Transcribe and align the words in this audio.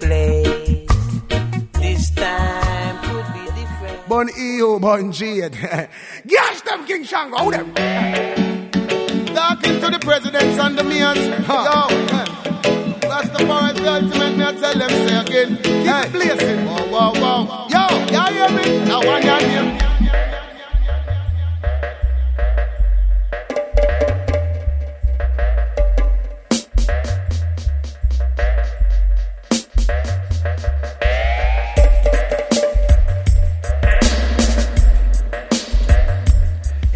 Place. 0.00 0.86
This 1.74 2.10
time 2.14 2.96
could 3.04 3.26
be 3.34 3.44
different. 3.60 4.08
Bun 4.08 4.30
EO, 4.38 4.78
bun 4.78 5.12
Jade. 5.12 5.52
Gash 6.26 6.60
them 6.62 6.86
King 6.86 7.04
Shango, 7.04 7.36
hold 7.36 7.54
them. 7.54 7.74
Talking 9.34 9.80
to 9.80 9.90
the 9.90 9.98
presidents 10.00 10.58
and 10.58 10.78
the 10.78 10.84
mayors. 10.84 11.18
Huh. 11.46 11.64
Yo, 11.68 12.28
Rastafari 13.08 13.74
is 13.74 13.80
the 13.80 13.92
ultimate, 13.92 14.36
me 14.36 14.44
I 14.44 14.52
tell 14.52 14.78
them 14.78 14.90
say 14.90 15.16
again. 15.20 15.56
Keep 15.56 15.86
hey. 15.86 16.02
it 16.02 16.12
blazing. 16.12 16.66
Wow, 16.66 16.90
wow, 16.90 17.44
wow. 17.44 17.66
Yo, 17.70 17.84
y'all 18.12 18.32
hear 18.32 18.50
me? 18.50 18.90
I 18.90 18.96
want 19.04 19.24
your 19.24 19.87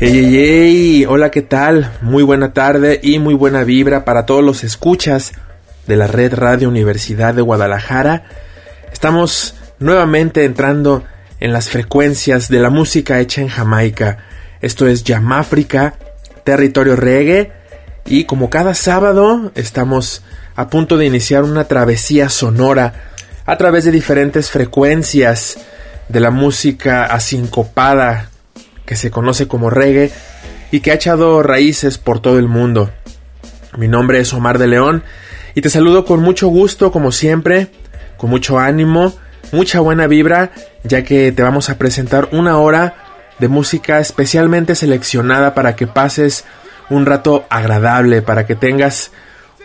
Hey, 0.05 0.11
hey, 0.14 0.34
hey, 0.34 1.06
hola, 1.08 1.31
¿qué 1.31 1.42
tal? 1.42 1.92
Muy 2.00 2.25
buena 2.25 2.53
tarde 2.53 2.98
y 3.05 3.20
muy 3.20 3.34
buena 3.34 3.62
vibra 3.62 4.05
para 4.05 4.27
todos 4.27 4.42
los 4.42 4.64
escuchas 4.64 5.31
de 5.86 5.95
la 5.95 6.08
Red 6.08 6.34
Radio 6.34 6.69
Universidad 6.69 7.34
de 7.34 7.42
Guadalajara. 7.42 8.25
Estamos 8.92 9.55
nuevamente 9.78 10.42
entrando 10.42 11.05
en 11.39 11.53
las 11.53 11.70
frecuencias 11.70 12.48
de 12.48 12.58
la 12.58 12.69
música 12.69 13.20
hecha 13.20 13.42
en 13.42 13.48
Jamaica. 13.48 14.19
Esto 14.61 14.89
es 14.89 15.05
Yamáfrica, 15.05 15.95
territorio 16.42 16.97
reggae, 16.97 17.53
y 18.05 18.25
como 18.25 18.50
cada 18.50 18.75
sábado 18.75 19.53
estamos 19.55 20.25
a 20.56 20.69
punto 20.69 20.97
de 20.97 21.06
iniciar 21.06 21.45
una 21.45 21.69
travesía 21.69 22.28
sonora 22.28 23.12
a 23.47 23.56
través 23.56 23.84
de 23.84 23.92
diferentes 23.92 24.50
frecuencias 24.50 25.58
de 26.08 26.19
la 26.19 26.33
música 26.33 27.05
asincopada 27.05 28.32
que 28.85 28.97
se 28.97 29.11
conoce 29.11 29.49
como 29.49 29.71
reggae 29.71 30.11
y 30.71 30.81
que 30.81 30.91
ha 30.91 30.95
echado 30.95 31.43
raíces 31.43 31.99
por 31.99 32.21
todo 32.21 32.39
el 32.39 32.49
mundo. 32.49 32.91
Mi 33.77 33.89
nombre 33.89 34.21
es 34.21 34.33
Omar 34.33 34.59
de 34.59 34.67
León 34.67 35.05
y 35.55 35.61
te 35.61 35.71
saludo 35.71 36.05
con 36.05 36.21
mucho 36.21 36.49
gusto 36.49 36.93
como 36.93 37.13
siempre, 37.13 37.69
con 38.17 38.31
mucho 38.31 38.59
ánimo, 38.59 39.15
mucha 39.53 39.81
buena 39.81 40.07
vibra, 40.07 40.51
ya 40.83 41.05
que 41.05 41.33
te 41.33 41.43
vamos 41.43 41.71
a 41.71 41.79
presentar 41.79 42.29
una 42.33 42.59
hora 42.59 42.95
de 43.39 43.49
música 43.49 44.01
especialmente 44.01 44.75
seleccionada 44.75 45.55
para 45.55 45.77
que 45.77 45.87
pases 45.87 46.45
un 46.91 47.07
rato 47.07 47.45
agradable, 47.51 48.23
para 48.23 48.47
que 48.47 48.55
tengas 48.55 49.11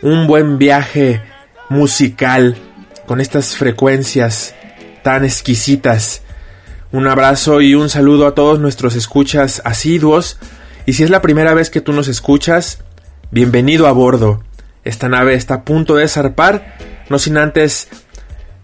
un 0.02 0.28
buen 0.28 0.58
viaje 0.58 1.22
musical 1.70 2.58
con 3.06 3.22
estas 3.22 3.56
frecuencias 3.56 4.56
tan 5.04 5.26
exquisitas 5.26 6.22
un 6.92 7.08
abrazo 7.08 7.62
y 7.62 7.76
un 7.76 7.90
saludo 7.90 8.28
a 8.28 8.36
todos 8.36 8.60
nuestros 8.60 8.96
escuchas 8.96 9.62
asiduos. 9.66 10.38
Y 10.86 10.94
si 10.94 11.04
es 11.04 11.10
la 11.10 11.22
primera 11.22 11.54
vez 11.54 11.70
que 11.70 11.82
tú 11.82 11.92
nos 11.92 12.08
escuchas, 12.08 12.84
bienvenido 13.30 13.88
a 13.88 13.92
bordo. 13.92 14.44
Esta 14.84 15.10
nave 15.10 15.34
está 15.34 15.56
a 15.56 15.64
punto 15.64 15.96
de 15.96 16.08
zarpar, 16.08 16.78
no 17.10 17.20
sin 17.20 17.38
antes 17.38 17.90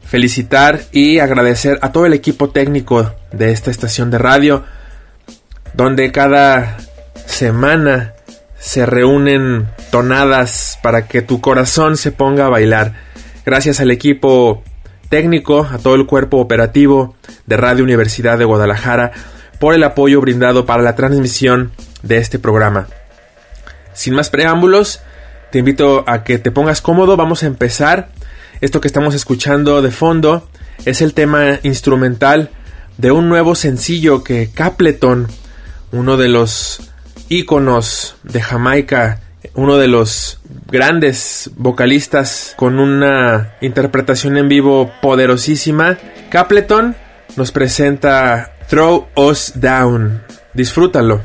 felicitar 0.06 0.81
y 0.91 1.19
agradecer 1.19 1.79
a 1.81 1.91
todo 1.91 2.06
el 2.06 2.13
equipo 2.13 2.50
técnico 2.50 3.13
de 3.31 3.51
esta 3.51 3.72
estación 3.72 4.09
de 4.09 4.19
radio, 4.19 4.63
donde 5.73 6.12
cada 6.12 6.78
semana 7.25 8.13
se 8.57 8.85
reúnen 8.85 9.67
tonadas 9.91 10.79
para 10.81 11.07
que 11.07 11.22
tu 11.22 11.41
corazón 11.41 11.97
se 11.97 12.13
ponga 12.13 12.45
a 12.45 12.50
bailar. 12.50 12.94
Gracias 13.45 13.81
al 13.81 13.91
equipo 13.91 14.63
técnico, 15.13 15.69
a 15.72 15.78
todo 15.78 15.94
el 15.94 16.07
cuerpo 16.07 16.38
operativo 16.38 17.16
de 17.46 17.56
Radio 17.56 17.84
Universidad 17.84 18.40
de 18.40 18.46
Guadalajara 18.46 19.12
por 19.59 19.75
el 19.75 19.84
apoyo 19.84 20.19
brindado 20.19 20.66
para 20.66 20.81
la 20.81 20.96
transmisión 20.96 21.72
de 22.01 22.18
este 22.18 22.40
programa. 22.40 22.88
Sin 23.94 24.16
más 24.16 24.31
preámbulos, 24.31 25.01
te 25.51 25.59
invito 25.59 26.03
a 26.07 26.24
que 26.24 26.40
te 26.40 26.50
pongas 26.50 26.81
cómodo, 26.81 27.16
vamos 27.16 27.44
a 27.44 27.46
empezar. 27.46 28.09
Esto 28.59 28.81
que 28.81 28.88
estamos 28.88 29.13
escuchando 29.13 29.84
de 29.84 29.91
fondo 29.91 30.50
es 30.84 31.00
el 31.03 31.13
tema 31.13 31.59
instrumental 31.62 32.50
de 32.97 33.12
un 33.12 33.30
nuevo 33.30 33.53
sencillo 33.53 34.24
que 34.24 34.50
Capleton, 34.51 35.28
uno 35.91 36.18
de 36.18 36.30
los 36.30 36.90
íconos 37.30 38.16
de 38.24 38.41
Jamaica 38.41 39.19
uno 39.56 39.78
de 39.78 39.88
los 39.88 40.40
grandes 40.73 41.51
vocalistas 41.56 42.56
con 42.57 42.79
una 42.79 43.56
interpretación 43.61 44.38
en 44.38 44.50
vivo 44.50 44.91
poderosísima, 45.03 46.00
Capleton 46.31 46.95
nos 47.35 47.51
presenta 47.51 48.56
Throw 48.69 49.07
Us 49.16 49.53
Down. 49.53 50.23
Disfrútalo. 50.56 51.22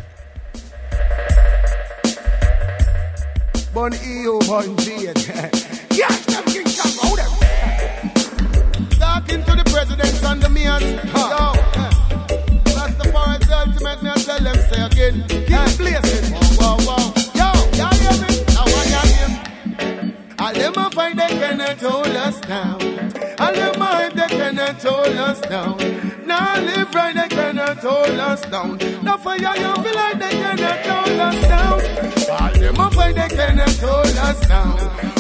Fire, 29.29 29.57
you 29.63 29.83
feel 29.83 29.95
like 29.95 30.19
they 30.19 30.35
cannot 30.43 30.79
hold 30.89 31.21
us 31.29 31.41
down. 31.53 31.79
All 32.41 32.53
them 32.61 32.81
a 32.81 32.91
fight, 32.91 33.15
they 33.15 33.29
cannot 33.37 33.77
hold 33.85 34.17
us 34.29 34.41
down. 34.49 34.79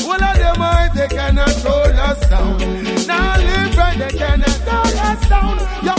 All 0.09 0.25
of 0.29 0.37
them 0.43 0.63
a 0.63 0.91
they 0.95 1.09
cannot 1.09 1.57
hold 1.67 1.99
us 2.09 2.21
down. 2.29 2.59
Now 3.07 3.37
live 3.37 3.77
right, 3.77 3.99
they 3.99 4.19
cannot 4.19 4.61
hold 4.69 4.99
us 5.11 5.29
down. 5.29 5.57
Yo, 5.87 5.95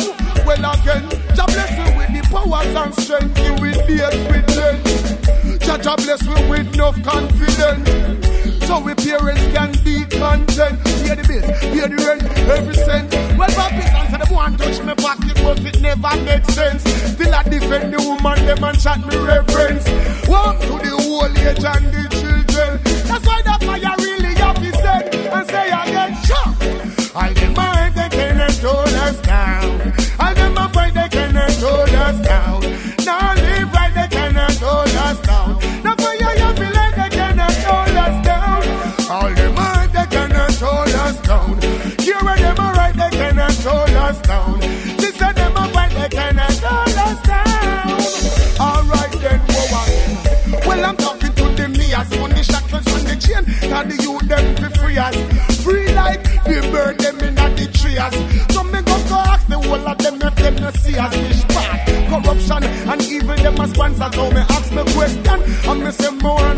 well 0.46 0.66
again, 0.74 1.04
Jah 1.36 1.46
bless 1.54 1.72
you 1.80 1.90
with 1.98 2.12
the 2.16 2.22
powers 2.32 2.76
and 2.82 2.94
strength. 3.02 3.38
You 3.46 3.54
will 3.62 3.82
be 3.88 3.98
with 4.32 4.48
them. 4.58 5.49
Jah 5.78 5.96
bless 5.98 6.22
you 6.26 6.50
with 6.50 6.74
enough 6.74 7.02
confidence. 7.04 8.66
So 8.66 8.80
we 8.80 8.94
parents 8.96 9.42
can 9.54 9.72
be 9.84 10.04
content. 10.18 10.84
Pay 11.06 11.16
the 11.16 11.26
bills, 11.28 11.46
pay 11.62 11.88
the 11.88 11.96
rent, 12.06 12.24
every 12.50 12.74
cent. 12.74 13.12
Well, 13.38 13.50
my 13.56 13.70
business 13.72 14.14
and 14.14 14.22
the 14.22 14.34
one 14.34 14.58
touch 14.58 14.82
me 14.82 14.94
pocket, 14.96 15.36
but 15.44 15.60
it 15.66 15.82
never 15.82 16.16
makes 16.24 16.54
sense. 16.54 16.84
Still 16.84 17.34
I 17.34 17.44
defend 17.44 17.94
the 17.94 18.02
woman, 18.02 18.46
them 18.46 18.64
and 18.64 18.80
chat 18.80 19.00
me 19.08 19.16
reverence. 19.18 19.86
Walk 20.28 20.60
to 20.62 20.78
the 20.86 20.92
old 21.08 21.38
age 21.38 21.64
and 21.64 21.94
the. 21.94 22.29
Chain. 53.46 53.70
Now 53.70 53.84
the 53.84 53.96
youth 54.02 54.28
them 54.28 54.56
for 54.56 54.70
free 54.80 54.98
as 54.98 55.16
free 55.64 55.94
like 55.94 56.24
the 56.24 56.70
bird 56.72 56.98
them 57.00 57.20
in 57.20 57.36
the 57.36 57.68
trees. 57.74 58.54
So 58.54 58.64
me 58.64 58.82
go 58.82 58.96
to 58.98 59.16
ask 59.16 59.48
the 59.48 59.58
whole 59.60 59.88
of 59.88 59.98
them 59.98 60.22
if 60.22 60.36
them 60.36 60.56
no 60.56 60.72
see 60.72 60.98
us 60.98 61.16
fish 61.16 61.44
part. 61.56 61.80
Corruption 62.10 62.64
and 62.64 63.02
evil 63.04 63.36
them 63.36 63.60
a 63.60 63.68
sponsor. 63.68 64.10
So 64.14 64.32
me 64.32 64.42
ask 64.42 64.72
me 64.72 64.84
question 64.94 65.42
and 65.70 65.84
me 65.84 65.92
say 65.92 66.12
more 66.12 66.42
on 66.46 66.58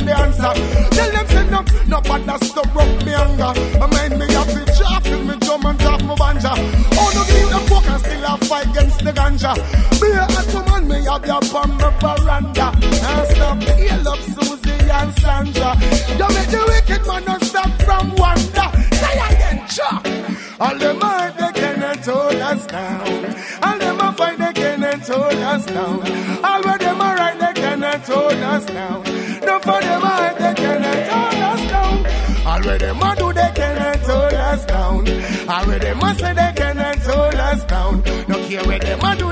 They 35.92 35.98
must 35.98 36.20
say 36.22 36.34
they 36.34 36.54
can 36.56 36.78
and 36.80 37.02
sold 37.02 37.36
us 37.36 37.66
down. 37.66 38.02
No 38.30 38.36
care 38.48 38.64
where 38.64 38.80
they 38.80 38.96
might 38.96 39.20
do 39.20 39.31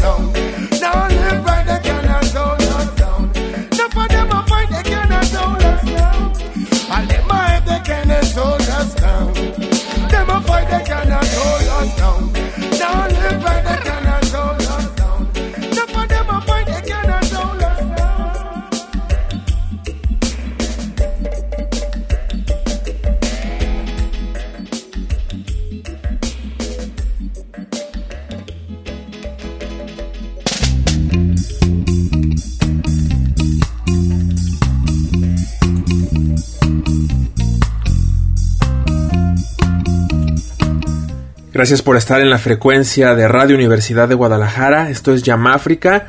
sound. 0.00 0.39
Gracias 41.60 41.82
por 41.82 41.98
estar 41.98 42.22
en 42.22 42.30
la 42.30 42.38
frecuencia 42.38 43.14
de 43.14 43.28
Radio 43.28 43.54
Universidad 43.54 44.08
de 44.08 44.14
Guadalajara. 44.14 44.88
Esto 44.88 45.12
es 45.12 45.22
Yamáfrica. 45.22 46.06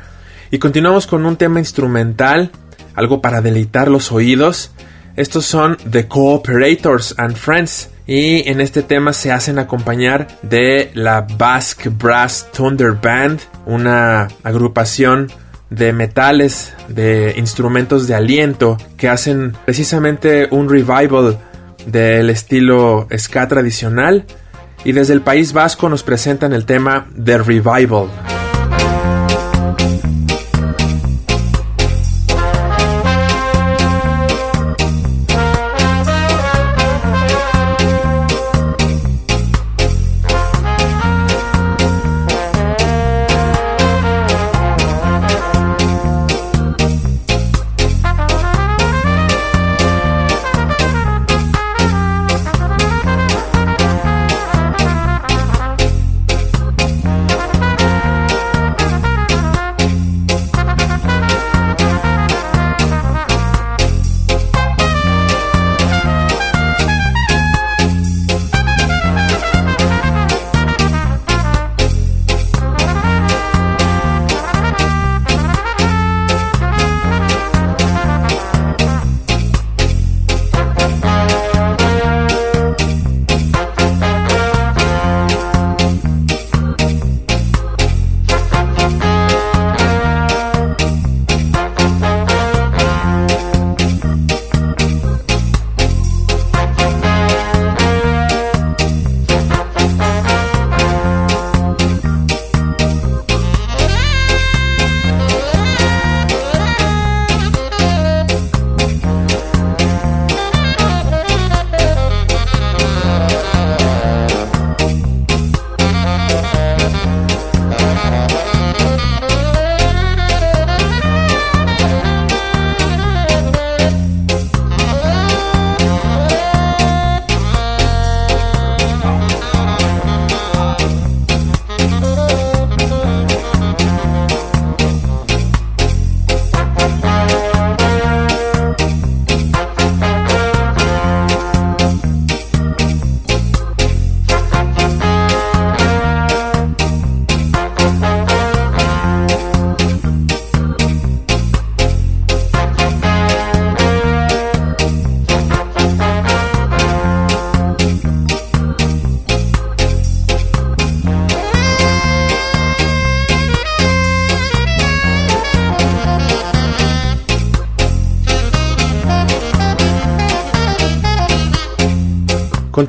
Y 0.50 0.58
continuamos 0.58 1.06
con 1.06 1.26
un 1.26 1.36
tema 1.36 1.58
instrumental, 1.58 2.50
algo 2.94 3.20
para 3.20 3.42
deleitar 3.42 3.88
los 3.88 4.12
oídos. 4.12 4.70
Estos 5.14 5.44
son 5.44 5.76
The 5.90 6.08
Cooperators 6.08 7.14
and 7.18 7.36
Friends. 7.36 7.90
Y 8.06 8.48
en 8.48 8.62
este 8.62 8.82
tema 8.82 9.12
se 9.12 9.30
hacen 9.30 9.58
acompañar 9.58 10.26
de 10.40 10.90
la 10.94 11.20
Basque 11.20 11.90
Brass 11.90 12.48
Thunder 12.56 12.92
Band, 12.92 13.40
una 13.66 14.28
agrupación 14.44 15.30
de 15.68 15.92
metales, 15.92 16.72
de 16.88 17.34
instrumentos 17.36 18.06
de 18.06 18.14
aliento 18.14 18.78
que 18.96 19.10
hacen 19.10 19.52
precisamente 19.66 20.48
un 20.50 20.70
revival 20.70 21.38
del 21.84 22.30
estilo 22.30 23.06
ska 23.14 23.48
tradicional 23.48 24.24
y 24.84 24.92
desde 24.92 25.14
el 25.14 25.22
País 25.22 25.52
Vasco 25.52 25.88
nos 25.88 26.02
presentan 26.02 26.52
el 26.52 26.64
tema 26.64 27.06
The 27.22 27.38
Revival. 27.38 28.41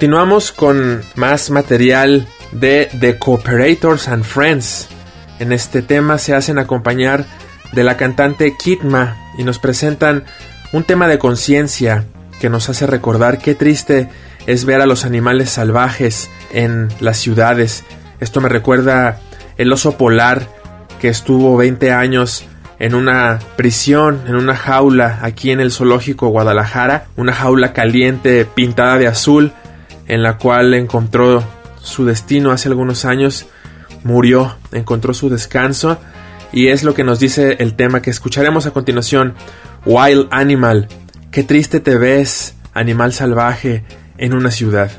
Continuamos 0.03 0.51
con 0.51 1.01
más 1.15 1.49
material 1.49 2.27
de 2.51 2.89
The 2.99 3.17
Cooperators 3.17 4.09
and 4.09 4.25
Friends. 4.25 4.89
En 5.39 5.53
este 5.53 5.81
tema 5.81 6.17
se 6.17 6.35
hacen 6.35 6.59
acompañar 6.59 7.23
de 7.71 7.85
la 7.85 7.95
cantante 7.95 8.53
Kitma 8.61 9.15
y 9.37 9.45
nos 9.45 9.59
presentan 9.59 10.25
un 10.73 10.83
tema 10.83 11.07
de 11.07 11.19
conciencia 11.19 12.03
que 12.41 12.49
nos 12.49 12.67
hace 12.67 12.85
recordar 12.85 13.37
qué 13.37 13.55
triste 13.55 14.09
es 14.45 14.65
ver 14.65 14.81
a 14.81 14.87
los 14.87 15.05
animales 15.05 15.51
salvajes 15.51 16.29
en 16.51 16.89
las 16.99 17.15
ciudades. 17.15 17.85
Esto 18.19 18.41
me 18.41 18.49
recuerda 18.49 19.21
el 19.57 19.71
oso 19.71 19.95
polar 19.97 20.45
que 20.99 21.07
estuvo 21.07 21.55
20 21.55 21.93
años 21.93 22.43
en 22.77 22.93
una 22.93 23.39
prisión, 23.55 24.23
en 24.27 24.35
una 24.35 24.57
jaula 24.57 25.19
aquí 25.21 25.51
en 25.51 25.61
el 25.61 25.71
zoológico 25.71 26.27
Guadalajara, 26.27 27.05
una 27.15 27.31
jaula 27.31 27.71
caliente 27.71 28.43
pintada 28.43 28.97
de 28.97 29.07
azul, 29.07 29.53
en 30.07 30.23
la 30.23 30.37
cual 30.37 30.73
encontró 30.73 31.43
su 31.81 32.05
destino 32.05 32.51
hace 32.51 32.69
algunos 32.69 33.05
años, 33.05 33.45
murió, 34.03 34.55
encontró 34.71 35.13
su 35.13 35.29
descanso, 35.29 35.97
y 36.51 36.67
es 36.67 36.83
lo 36.83 36.93
que 36.93 37.03
nos 37.03 37.19
dice 37.19 37.57
el 37.59 37.75
tema 37.75 38.01
que 38.01 38.09
escucharemos 38.09 38.65
a 38.65 38.71
continuación, 38.71 39.33
Wild 39.85 40.27
Animal, 40.31 40.87
qué 41.31 41.43
triste 41.43 41.79
te 41.79 41.97
ves, 41.97 42.55
animal 42.73 43.13
salvaje, 43.13 43.83
en 44.17 44.33
una 44.33 44.51
ciudad. 44.51 44.91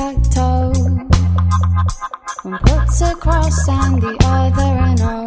tic-tac-toe. 0.00 0.72
One 2.42 2.58
puts 2.64 3.00
a 3.02 3.14
cross 3.16 3.68
and 3.68 4.00
the 4.00 4.16
other 4.24 4.72
an 4.88 5.19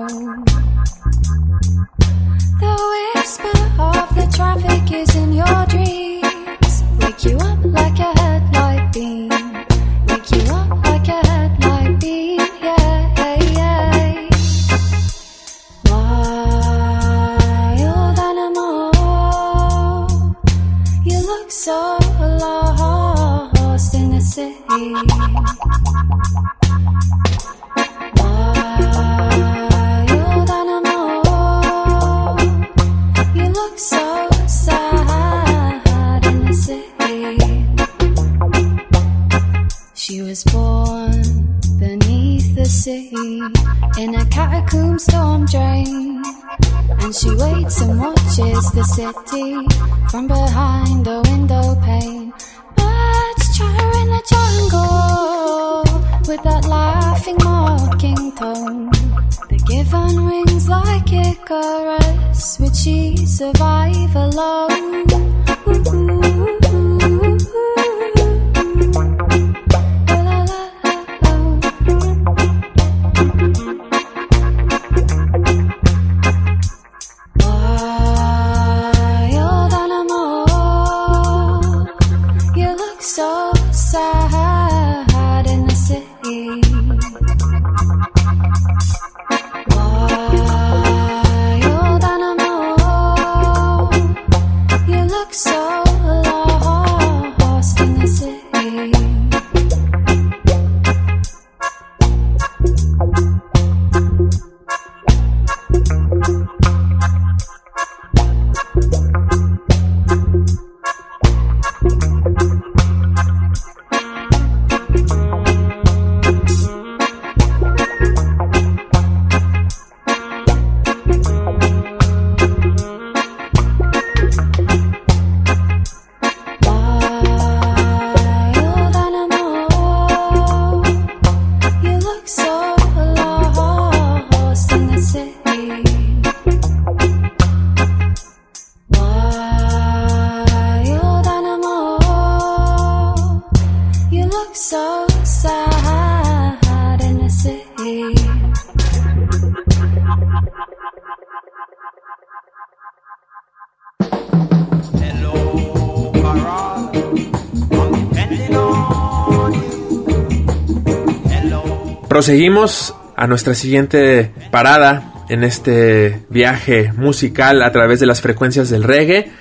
Proseguimos 162.13 162.93
a 163.15 163.25
nuestra 163.25 163.55
siguiente 163.55 164.29
parada 164.51 165.25
en 165.29 165.43
este 165.43 166.19
viaje 166.29 166.93
musical 166.95 167.63
a 167.63 167.71
través 167.71 167.99
de 167.99 168.05
las 168.05 168.21
frecuencias 168.21 168.69
del 168.69 168.83
reggae. 168.83 169.31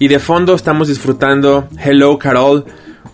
Y 0.00 0.08
de 0.08 0.18
fondo 0.18 0.56
estamos 0.56 0.88
disfrutando 0.88 1.68
Hello 1.78 2.18
Carol, 2.18 2.64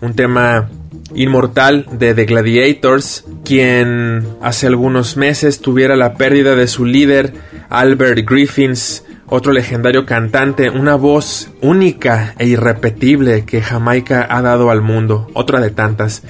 un 0.01 0.15
tema 0.15 0.67
inmortal 1.13 1.85
de 1.91 2.15
The 2.15 2.25
Gladiators, 2.25 3.25
quien 3.45 4.25
hace 4.41 4.65
algunos 4.65 5.15
meses 5.15 5.59
tuviera 5.59 5.95
la 5.95 6.15
pérdida 6.15 6.55
de 6.55 6.65
su 6.65 6.83
líder, 6.83 7.35
Albert 7.69 8.27
Griffins, 8.27 9.03
otro 9.27 9.53
legendario 9.53 10.07
cantante, 10.07 10.71
una 10.71 10.95
voz 10.95 11.51
única 11.61 12.33
e 12.39 12.47
irrepetible 12.47 13.45
que 13.45 13.61
Jamaica 13.61 14.25
ha 14.27 14.41
dado 14.41 14.71
al 14.71 14.81
mundo, 14.81 15.29
otra 15.35 15.61
de 15.61 15.69
tantas. 15.69 16.23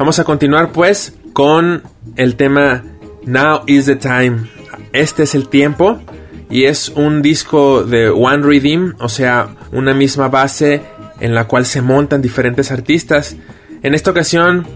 Vamos 0.00 0.18
a 0.18 0.24
continuar 0.24 0.72
pues 0.72 1.12
con 1.34 1.82
el 2.16 2.36
tema 2.36 2.82
Now 3.26 3.64
is 3.66 3.84
the 3.84 3.96
Time. 3.96 4.48
Este 4.94 5.24
es 5.24 5.34
el 5.34 5.50
tiempo 5.50 6.00
y 6.48 6.64
es 6.64 6.88
un 6.88 7.20
disco 7.20 7.84
de 7.84 8.08
One 8.08 8.42
Redeem, 8.42 8.94
o 8.98 9.10
sea, 9.10 9.54
una 9.72 9.92
misma 9.92 10.28
base 10.28 10.80
en 11.20 11.34
la 11.34 11.46
cual 11.46 11.66
se 11.66 11.82
montan 11.82 12.22
diferentes 12.22 12.72
artistas. 12.72 13.36
En 13.82 13.94
esta 13.94 14.12
ocasión, 14.12 14.66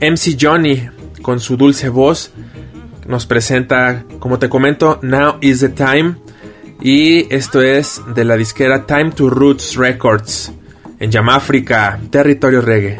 MC 0.00 0.38
Johnny, 0.40 0.88
con 1.20 1.40
su 1.40 1.58
dulce 1.58 1.90
voz, 1.90 2.32
nos 3.06 3.26
presenta, 3.26 4.04
como 4.18 4.38
te 4.38 4.48
comento, 4.48 4.98
Now 5.02 5.36
is 5.42 5.60
the 5.60 5.68
Time. 5.68 6.14
Y 6.80 7.26
esto 7.34 7.60
es 7.60 8.00
de 8.14 8.24
la 8.24 8.38
disquera 8.38 8.86
Time 8.86 9.10
to 9.10 9.28
Roots 9.28 9.76
Records, 9.76 10.54
en 10.98 11.10
Yamáfrica, 11.10 12.00
territorio 12.10 12.62
reggae. 12.62 12.98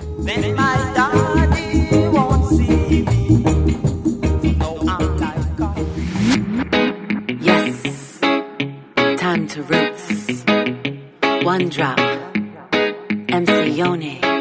One 11.43 11.71
Drop, 11.71 11.99
MC 13.31 13.71
Yone. 13.71 14.40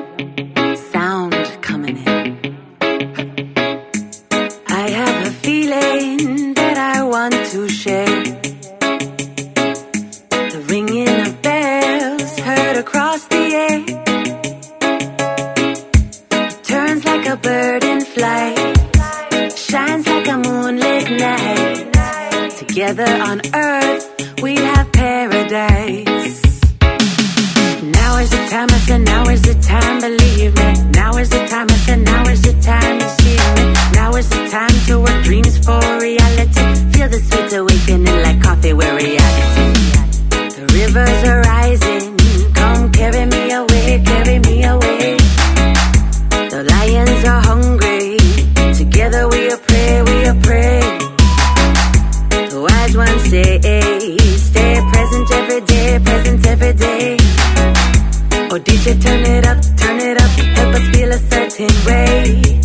rotten 61.60 61.86
way. 61.86 62.59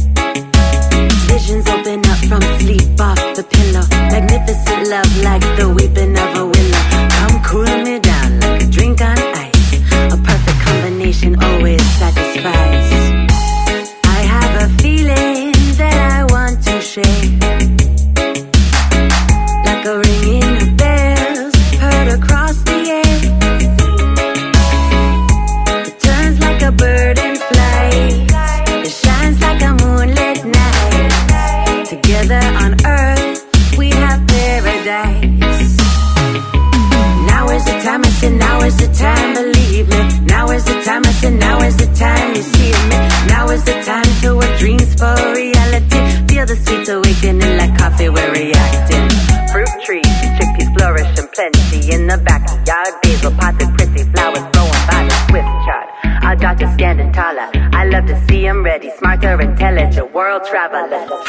Brothers. 60.74 61.23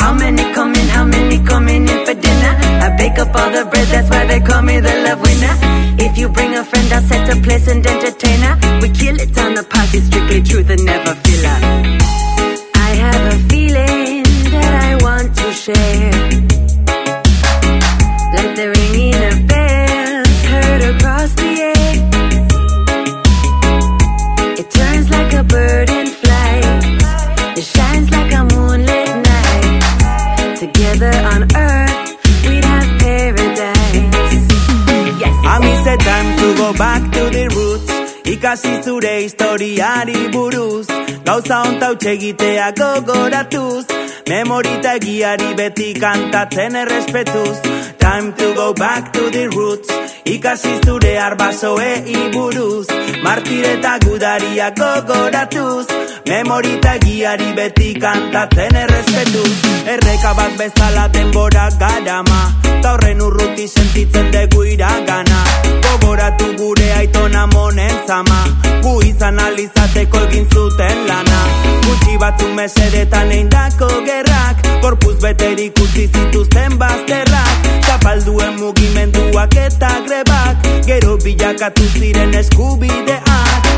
Baby 37.35 37.53
Roots 37.53 37.91
Ikasi 38.33 38.81
zure 38.83 39.13
historiari 39.21 40.19
buruz. 40.33 40.87
Gauza 41.25 41.57
onta 41.67 41.89
utxe 41.93 42.11
egitea 42.11 42.67
gogoratuz. 42.77 43.83
Memorita 44.29 44.93
egiari 44.99 45.49
beti 45.59 45.89
kantatzen 46.03 46.77
errespetuz. 46.81 47.57
Time 47.99 48.31
to 48.39 48.53
go 48.59 48.67
back 48.73 49.11
to 49.11 49.29
the 49.35 49.49
roots 49.55 49.91
Ikasi 50.35 50.73
zure 50.85 51.13
arbasoe 51.25 51.91
iburuz 52.15 52.87
Martireta 53.27 53.93
gudaria 54.05 54.71
gogoratuz. 54.79 55.85
Memorita 56.31 56.95
egiari 57.01 57.51
beti 57.59 57.93
kantatzen 58.07 58.81
errespetuz. 58.85 59.55
Erreka 59.97 60.33
bat 60.39 60.57
bezala 60.63 61.07
denbora 61.19 61.69
garama 61.83 62.41
Ta 62.81 62.95
horren 62.95 63.21
urruti 63.29 63.67
sentitzen 63.77 64.31
degu 64.31 64.67
iragana. 64.77 65.64
Gogoratu 65.95 66.45
gure 66.57 66.93
aitona 66.93 67.47
monen 67.47 67.93
zama. 68.07 68.39
Gu 68.83 68.93
izan 69.07 69.39
alizateko 69.39 70.19
egin 70.27 70.47
zuten 70.53 71.05
lana. 71.07 71.37
Gutxi 71.85 72.17
batzu 72.19 72.47
mesedetan 72.57 73.31
eindako 73.31 73.87
gerrak 74.07 74.65
Korpuz 74.81 75.15
beterik 75.21 75.79
utzi 75.83 76.07
zituzten 76.07 76.75
bazterrak. 76.81 77.69
Zapalduen 77.87 78.59
mugimenduak 78.59 79.55
eta 79.55 79.93
grebak 80.09 80.67
Gero 80.89 81.15
bilakatu 81.23 81.87
ziren 81.93 82.35
eskubideak. 82.41 83.71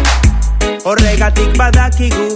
Horregatik 0.86 1.54
badakigu 1.58 2.30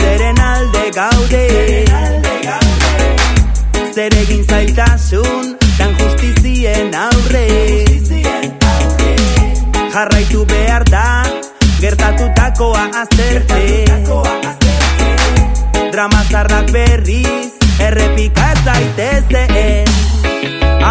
Zeren 0.00 0.42
alde 0.48 0.84
gaude. 0.98 1.44
Zeren 1.54 1.94
alde 2.02 2.34
gaude. 2.48 3.94
Zer 3.94 4.20
egin 4.24 4.44
zailtasun 4.50 5.56
Dan 5.78 5.96
justizien 6.02 6.94
aurre 7.06 7.99
jarraitu 9.94 10.44
behar 10.46 10.84
da 10.90 11.04
gertatutakoa 11.80 12.84
azterte 13.02 13.60
drama 15.92 16.22
zarrak 16.30 16.70
berriz 16.72 17.52
errepika 17.86 18.48
zaitezte 18.64 19.44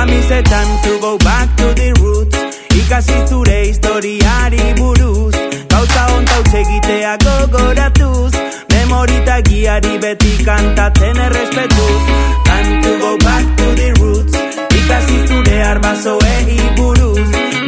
amizetan 0.02 0.68
to 0.84 1.00
go 1.00 1.18
back 1.18 1.48
to 1.58 1.74
the 1.82 1.94
roots 2.02 2.38
ikasi 2.80 3.18
zure 3.30 3.58
historiari 3.66 4.74
buruz. 4.80 5.36
Gauza 5.70 6.04
ontautz 6.16 6.54
egitea 6.62 7.14
gogoratuz 7.24 8.34
memorita 8.74 9.42
giari 9.50 9.98
beti 10.06 10.34
kantatzen 10.46 11.22
errespetuz. 11.28 12.02
Time 12.50 12.82
to 12.84 12.98
go 13.06 13.14
back 13.28 13.46
to 13.62 13.68
the 13.82 13.90
roots 14.02 14.36
ikasi 14.82 15.18
zure 15.28 15.64
arbazoei 15.72 16.60
buruz 16.78 17.59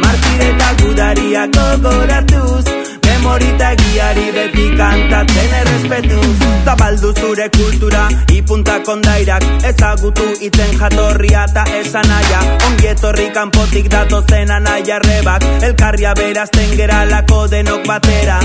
eta 0.48 0.72
gudariak 0.82 1.60
ogoratuz 1.66 2.82
Memorita 3.22 3.68
egiari 3.72 4.32
beti 4.34 4.64
kantatzen 4.76 5.52
errespetuz. 5.60 6.38
Zabaldu 6.64 7.12
zure 7.20 7.46
kultura, 7.54 8.08
ipunta 8.34 8.80
kondairak. 8.86 9.44
Ezagutu 9.68 10.26
itzen 10.48 10.74
jatorria 10.80 11.44
eta 11.50 11.62
esan 11.78 12.10
aia 12.18 12.40
Ongi 12.66 12.90
etorri 12.90 13.28
kanpotik 13.36 13.88
datozen 13.94 14.50
anaia 14.50 14.98
rebak. 15.06 15.46
Elkarria 15.68 16.14
berazten 16.18 16.74
geralako 16.76 17.46
denok 17.54 17.86
batera. 17.86 18.40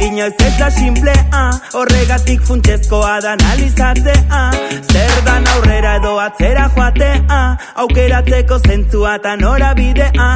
Inoiz 0.00 0.34
ez 0.46 0.54
da 0.56 0.70
simplea, 0.70 1.44
horregatik 1.74 2.44
funtsezkoa 2.48 3.18
da 3.20 3.34
analizatzea. 3.36 4.44
Zer 4.92 5.16
dan 5.26 5.48
aurrera 5.56 5.96
edo 6.00 6.16
atzera 6.22 6.70
joatea, 6.76 7.42
aukeratzeko 7.84 8.62
zentzua 8.64 9.18
eta 9.20 9.36
norabidea. 9.42 10.30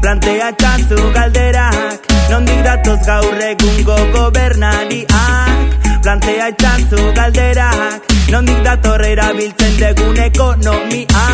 Plantea 0.00 0.52
txazu 0.54 0.96
galderak 1.14 2.04
Nondik 2.30 2.60
datoz 2.62 3.00
gaur 3.06 3.40
egungo 3.42 3.96
gobernariak 4.14 5.74
Plantea 6.04 6.50
txazu 6.60 7.08
galderak 7.16 8.06
Nondik 8.30 8.60
dator 8.62 9.02
erabiltzen 9.02 9.74
degun 9.80 10.20
ekonomia. 10.22 11.24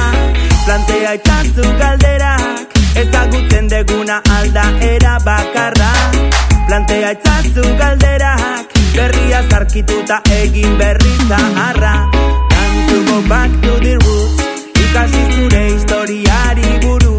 Plantea 0.65 1.13
txazu 1.27 1.75
galderak 1.81 2.79
Ezagutzen 3.03 3.69
deguna 3.69 4.21
alda 4.39 4.65
era 4.89 5.19
bakarra. 5.27 5.93
Plantea 6.69 7.15
txazu 7.21 7.67
galderak 7.81 8.79
Berria 8.95 9.43
zarkituta 9.51 10.23
egin 10.41 10.79
berri 10.79 11.17
zaharra. 11.29 11.97
Time 12.55 12.81
to 12.89 13.05
go 13.11 13.21
back 13.29 13.51
to 13.61 13.79
the 13.85 13.99
roots 14.07 14.41
Ikasi 14.87 15.25
zure 15.35 15.65
historiari 15.73 16.75
ontautxe 16.83 17.14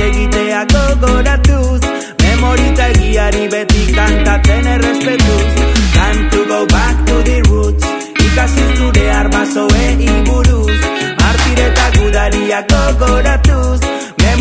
egitea 0.00 0.64
gogoratuz. 0.72 1.80
Memorita 2.22 2.88
egiari 2.88 3.48
beti 3.48 3.92
kantatzen 3.98 4.66
errespetuz. 4.74 5.52
Time 5.96 6.30
to 6.30 6.44
go 6.52 6.66
back 6.66 6.96
to 7.06 7.22
the 7.28 7.38
roots. 7.50 7.84
Ikasi 8.26 8.66
zure 8.76 9.10
arbasoei 9.20 10.10
buruz. 10.26 10.80
Martireta 11.20 11.86
gudaria 11.98 12.60
gogoratuz 12.72 13.87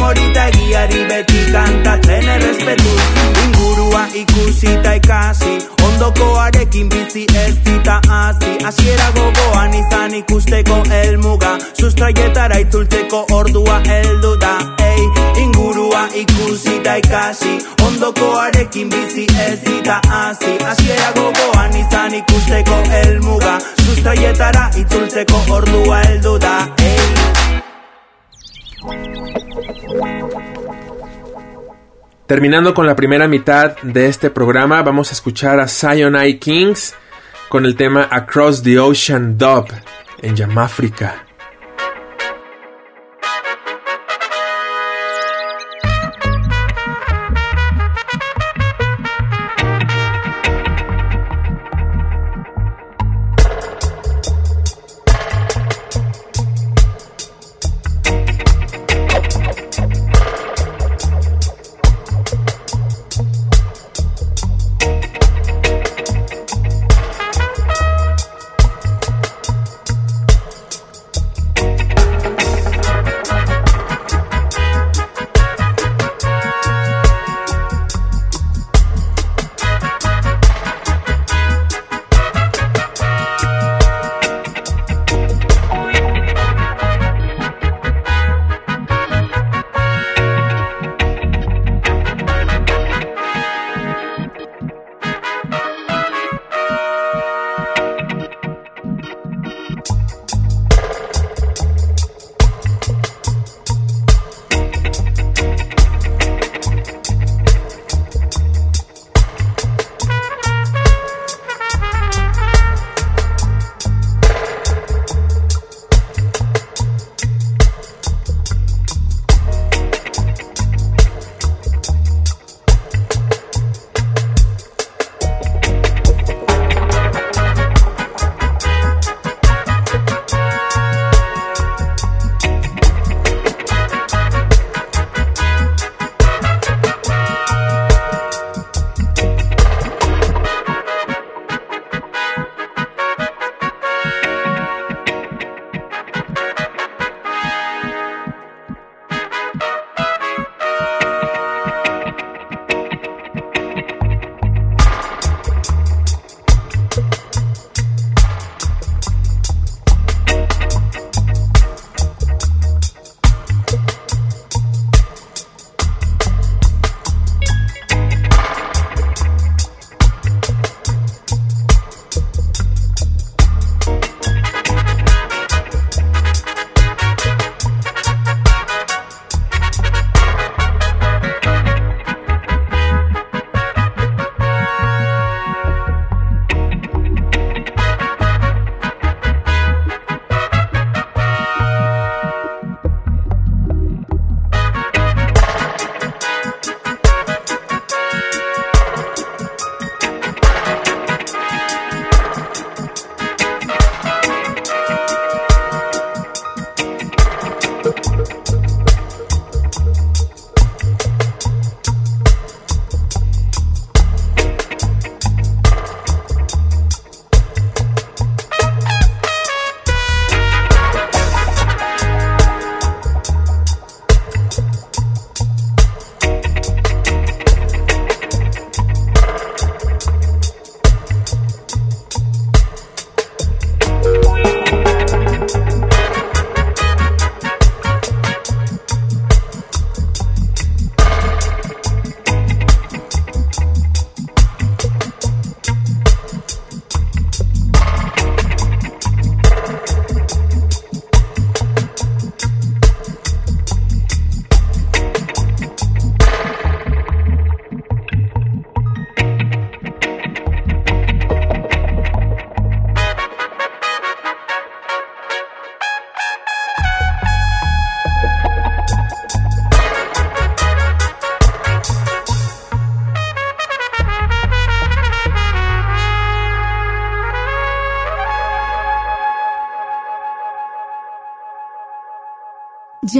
Memorita 0.08 0.44
egiari 0.48 1.00
beti 1.10 1.40
kantatzen 1.52 2.28
errespetuz 2.34 3.02
Ingurua 3.44 4.06
ikusi 4.16 4.68
eta 4.72 4.94
ikasi 4.96 5.58
Ondokoarekin 5.84 6.88
bizi 6.90 7.26
ez 7.42 7.56
zita 7.66 7.98
hazi 8.08 8.54
Asiera 8.70 9.10
gogoan 9.18 9.74
izan 9.76 10.16
ikusteko 10.16 10.78
elmuga 11.00 11.58
Sustraietara 11.80 12.60
itzultzeko 12.64 13.26
ordua 13.36 13.82
heldu 13.90 14.32
da. 14.40 14.54
Ei, 14.86 15.04
ingurua 15.44 16.08
ikusi 16.24 16.78
eta 16.78 16.96
ikasi 17.04 17.58
Ondokoarekin 17.88 18.90
bizi 18.90 19.28
ez 19.48 19.60
zita 19.66 20.00
hazi 20.08 20.56
Asiera 20.72 21.12
gogoan 21.20 21.76
izan 21.84 22.16
ikusteko 22.22 22.80
elmuga 23.04 23.60
Sustraietara 23.84 24.70
itzultzeko 24.86 25.44
ordua 25.60 26.00
heldu 26.08 26.38
da. 26.40 26.56
Ei, 26.80 27.47
Terminando 32.28 32.74
con 32.74 32.86
la 32.86 32.96
primera 32.96 33.28
mitad 33.28 33.78
de 33.84 34.08
este 34.08 34.30
programa, 34.30 34.82
vamos 34.82 35.10
a 35.10 35.14
escuchar 35.14 35.60
a 35.60 35.68
Zion 35.68 36.16
Kings 36.40 36.94
con 37.50 37.66
el 37.66 37.76
tema 37.76 38.08
Across 38.12 38.64
the 38.64 38.80
Ocean 38.80 39.38
Dub 39.38 39.68
en 40.22 40.36
Yamáfrica. 40.36 41.27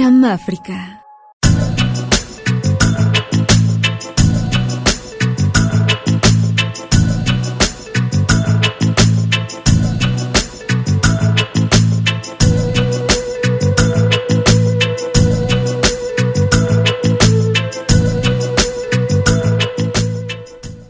África. 0.00 1.02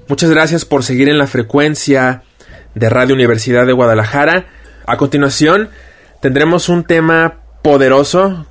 Muchas 0.07 0.31
gracias 0.31 0.67
por 0.67 0.85
seguir 0.85 1.09
en 1.09 1.17
la 1.17 1.27
frecuencia 1.27 2.23
de 2.75 2.91
Radio 2.91 3.15
Universidad 3.15 3.65
de 3.65 3.73
Guadalajara. 3.73 4.45
A 4.85 4.99
continuación 4.99 5.71
tendremos 6.21 6.69
un 6.69 6.85
tema 6.85 7.37
poderoso 7.63 8.47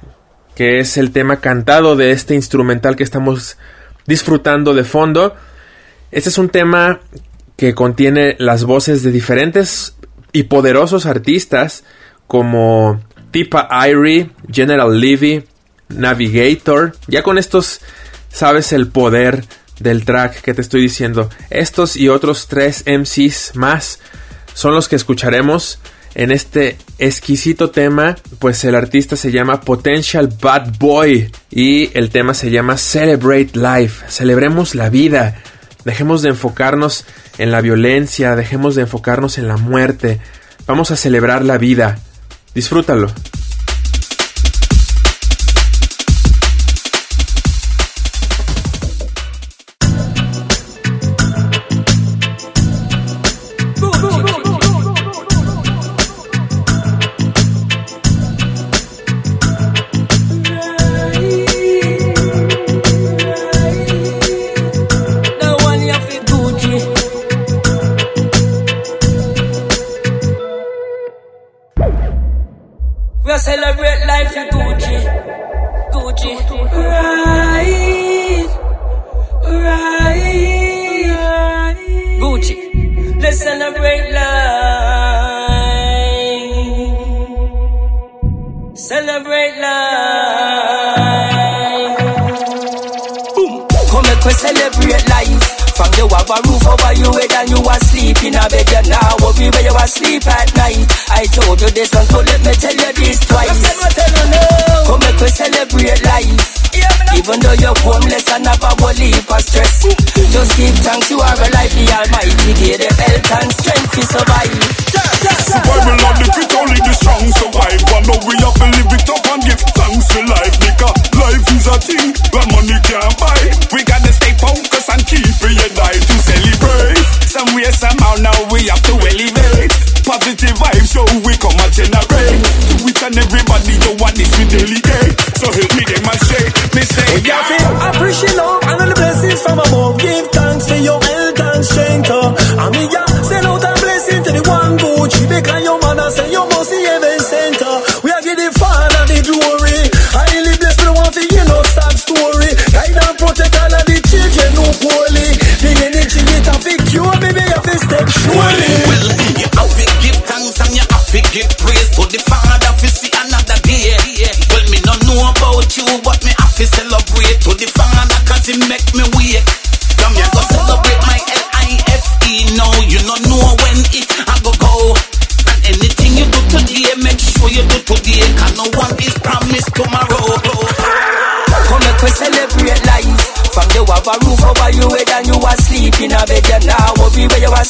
que 0.58 0.80
es 0.80 0.98
el 0.98 1.12
tema 1.12 1.40
cantado 1.40 1.96
de 1.96 2.10
este 2.10 2.34
instrumental 2.34 2.96
que 2.96 3.04
estamos 3.04 3.60
disfrutando 4.08 4.74
de 4.74 4.84
fondo. 4.84 5.36
Este 6.12 6.30
es 6.30 6.40
un 6.40 6.50
tema 6.50 7.00
que 7.58 7.76
contiene 7.76 8.36
las 8.40 8.64
voces 8.64 9.04
de 9.04 9.12
diferentes 9.12 9.98
y 10.34 10.44
poderosos 10.44 11.06
artistas 11.06 11.84
como 12.26 13.00
Tipa 13.30 13.70
Irie, 13.88 14.32
General 14.52 15.00
Levy, 15.00 15.44
Navigator. 15.90 16.96
Ya 17.06 17.22
con 17.22 17.38
estos 17.38 17.80
sabes 18.30 18.74
el 18.74 18.88
poder 18.88 19.46
del 19.80 20.06
track 20.06 20.42
que 20.42 20.56
te 20.56 20.62
estoy 20.62 20.82
diciendo. 20.82 21.30
Estos 21.52 21.96
y 21.96 22.10
otros 22.10 22.48
tres 22.48 22.84
MCs 22.88 23.52
más 23.54 24.00
son 24.56 24.74
los 24.74 24.90
que 24.90 24.96
escucharemos 24.96 25.78
en 26.18 26.32
este 26.32 26.78
exquisito 26.98 27.70
tema, 27.70 28.16
pues 28.40 28.64
el 28.64 28.74
artista 28.74 29.16
se 29.16 29.32
llama 29.32 29.62
Potential 29.62 30.34
Bad 30.42 30.80
Boy 30.80 31.30
y 31.52 31.96
el 31.96 32.10
tema 32.10 32.34
se 32.34 32.50
llama 32.50 32.76
Celebrate 32.76 33.52
Life, 33.54 34.04
celebremos 34.10 34.74
la 34.74 34.90
vida, 34.90 35.36
dejemos 35.86 36.24
de 36.24 36.30
enfocarnos 36.30 37.06
en 37.38 37.52
la 37.52 37.62
violencia, 37.62 38.36
dejemos 38.36 38.74
de 38.74 38.82
enfocarnos 38.82 39.38
en 39.38 39.48
la 39.48 39.58
muerte, 39.58 40.20
vamos 40.66 40.90
a 40.90 40.96
celebrar 40.96 41.46
la 41.46 41.60
vida, 41.60 42.00
disfrútalo. 42.56 43.12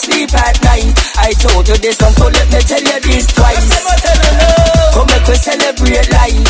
sleep 0.08 0.32
at 0.34 0.56
night. 0.64 0.96
I 1.20 1.36
told 1.36 1.68
you 1.68 1.78
this 1.84 2.00
once, 2.00 2.16
so 2.16 2.28
let 2.32 2.48
me 2.48 2.60
tell 2.64 2.80
you 2.80 3.00
this 3.04 3.28
twice. 3.36 3.68
Come 4.96 5.08
make 5.12 5.28
we 5.28 5.36
celebrate 5.36 6.08
life. 6.16 6.48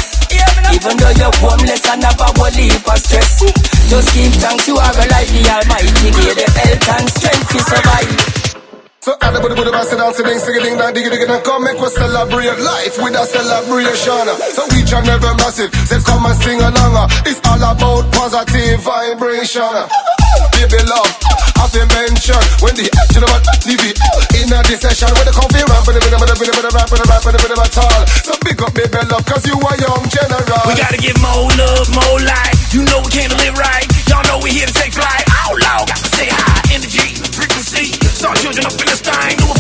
Even 0.70 0.94
though 1.02 1.16
you're 1.18 1.34
homeless 1.42 1.84
and 1.90 2.04
have 2.06 2.20
a 2.22 2.30
whole 2.38 2.54
heap 2.54 2.86
of 2.86 3.00
stress. 3.02 3.42
Just 3.90 4.10
give 4.14 4.34
thanks, 4.38 4.68
you 4.68 4.78
are 4.78 4.94
alive. 4.94 5.30
The 5.32 5.42
Almighty 5.50 6.10
gave 6.14 6.36
the 6.38 6.48
health 6.54 6.90
and 6.94 7.08
strength 7.10 7.48
to 7.50 7.60
survive. 7.66 8.14
So 9.00 9.16
everybody 9.24 9.56
put 9.56 9.64
the 9.64 9.72
bass 9.72 9.88
and 9.96 10.04
dancing, 10.04 10.26
ding, 10.28 10.40
singing, 10.44 10.64
ding, 10.68 10.76
dang, 10.76 10.92
diggy, 10.92 11.08
diggy, 11.08 11.32
and 11.32 11.40
come 11.48 11.64
make 11.64 11.80
us 11.80 11.96
celebrate 11.96 12.60
life 12.60 13.00
with 13.00 13.16
a 13.16 13.24
celebration. 13.24 14.28
So 14.52 14.68
we 14.76 14.84
try 14.84 15.00
never 15.08 15.32
massive, 15.40 15.72
say 15.88 16.04
come 16.04 16.28
and 16.28 16.36
sing 16.44 16.60
along. 16.60 17.08
It's 17.24 17.40
all 17.48 17.64
about 17.64 18.04
positive 18.12 18.84
vibration. 18.84 19.64
Baby 20.60 20.84
love, 20.92 21.08
I've 21.58 21.74
been 21.74 21.90
mentioned 21.90 22.46
when 22.62 22.74
the 22.78 22.86
action 22.94 23.26
of 23.26 23.34
leave 23.66 23.82
it 23.82 23.98
in 24.38 24.54
a 24.54 24.62
session 24.78 25.10
with 25.18 25.26
the 25.26 25.34
coffee 25.34 25.64
ramp, 25.66 25.86
with 25.90 25.98
a 25.98 26.02
bit 26.02 26.14
of 26.14 26.22
a 26.22 26.28
bit 26.38 26.50
of 26.50 26.58
a 26.58 26.72
rap, 26.72 26.88
with 26.94 27.02
a 27.02 27.08
rap, 27.10 27.22
with 27.26 27.38
a 27.38 27.42
bit 27.42 27.52
of 27.52 27.60
a. 27.60 27.68
So 28.24 28.34
big 28.46 28.62
up, 28.62 28.74
baby 28.74 29.02
love, 29.10 29.26
cause 29.26 29.44
you 29.46 29.58
are 29.58 29.78
young 29.82 30.06
general. 30.08 30.64
We 30.70 30.78
gotta 30.78 31.02
get 31.02 31.18
more 31.20 31.50
love, 31.58 31.90
more 31.92 32.20
life. 32.22 32.58
You 32.74 32.86
know 32.86 33.02
we 33.02 33.10
can't 33.10 33.34
live 33.42 33.58
right. 33.58 33.88
Y'all 34.08 34.24
know 34.30 34.40
we 34.40 34.54
here 34.54 34.68
to 34.68 34.74
take 34.74 34.94
flight. 34.94 35.26
Outlaw, 35.46 35.88
got 35.90 35.98
to 35.98 36.10
say 36.14 36.30
high 36.30 36.76
energy, 36.78 37.18
frequency. 37.34 37.98
Start 38.14 38.38
children 38.38 38.66
up 38.66 38.78
in 38.78 38.88
the 38.88 38.98
love, 39.08 39.57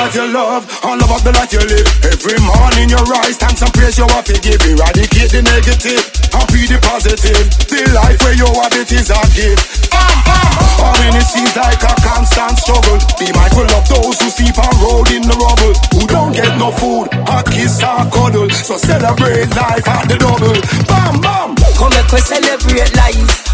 And 0.00 0.14
you 0.16 0.32
love, 0.32 0.64
and 0.64 0.96
love 0.96 1.12
up 1.12 1.22
the 1.28 1.32
life 1.36 1.52
you 1.52 1.60
live. 1.60 1.84
Every 2.08 2.40
morning 2.40 2.88
you 2.88 2.96
rise, 3.04 3.36
thanks 3.36 3.60
and 3.60 3.68
praise 3.76 4.00
you 4.00 4.08
have 4.08 4.24
to 4.24 4.36
give. 4.40 4.56
Eradicate 4.64 5.28
the 5.28 5.44
negative, 5.44 6.00
and 6.32 6.46
be 6.48 6.64
the 6.64 6.80
positive. 6.80 7.44
The 7.68 7.84
life 7.92 8.16
where 8.24 8.32
you 8.32 8.48
have 8.48 8.72
it 8.80 8.88
is 8.88 9.12
a 9.12 9.20
gift. 9.36 9.92
Or 9.92 10.92
when 11.04 11.20
it 11.20 11.28
seems 11.28 11.52
like 11.52 11.84
a 11.84 11.92
constant 12.00 12.56
struggle, 12.64 12.96
be 13.20 13.28
mindful 13.28 13.68
of 13.68 13.84
those 13.92 14.16
who 14.24 14.28
sleep 14.32 14.56
on 14.56 14.72
road 14.80 15.12
in 15.12 15.20
the 15.20 15.36
rubble, 15.36 15.76
who 15.92 16.08
don't 16.08 16.32
get 16.32 16.56
no 16.56 16.72
food, 16.80 17.12
or 17.12 17.42
kiss 17.52 17.84
or 17.84 18.00
cuddle. 18.08 18.48
So 18.56 18.80
celebrate 18.80 19.52
life 19.52 19.84
at 19.84 20.08
the 20.08 20.16
double. 20.16 20.56
Bam, 20.88 21.20
bam. 21.20 21.48
Come 21.76 21.92
make 21.92 22.08
celebrate 22.24 22.88
life. 22.96 23.49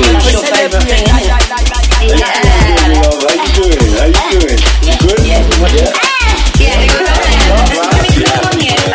doing? 0.00 0.16
Yes. 0.16 0.24
What's 0.24 0.32
your 0.32 0.44
favorite 0.56 0.84
thing? 0.88 1.04
How 1.08 1.20
you 3.20 3.48
doing? 3.56 3.80
How 3.92 4.06
you 4.08 4.24
doing? 4.40 4.60
You 4.88 4.96
good? 5.04 5.20
Yeah. 5.26 5.44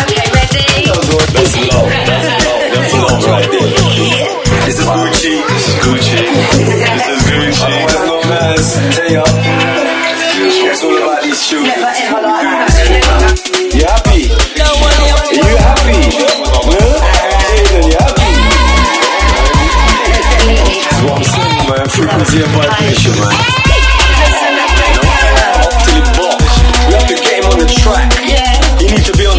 Okay, 0.06 0.26
ready? 0.34 0.66
That's 0.86 1.06
love. 1.06 1.30
That's 1.34 1.56
love. 1.70 1.90
That's 2.74 2.94
love 2.94 3.22
right 3.26 3.50
there. 3.52 3.70
This 4.66 4.80
is 4.80 4.86
Gucci. 4.86 5.34
This 5.46 5.66
is 5.70 5.76
Gucci. 5.84 6.22
This 6.26 7.06
is 7.14 7.22
Gucci. 7.30 7.62
Otherwise 7.62 8.02
known 8.06 8.30
as 8.34 8.66
Taya. 8.96 9.24
It's 9.26 9.65
Cause 22.16 22.34
your 22.34 22.48
vibration, 22.48 23.12
man. 23.20 23.28
Box. 26.16 26.48
We 26.88 26.96
have 26.96 27.08
the 27.12 27.20
game 27.20 27.44
on 27.44 27.60
the 27.60 27.68
track. 27.68 28.08
You 28.80 28.88
need 28.88 29.04
to 29.04 29.12
be 29.18 29.26
on 29.28 29.35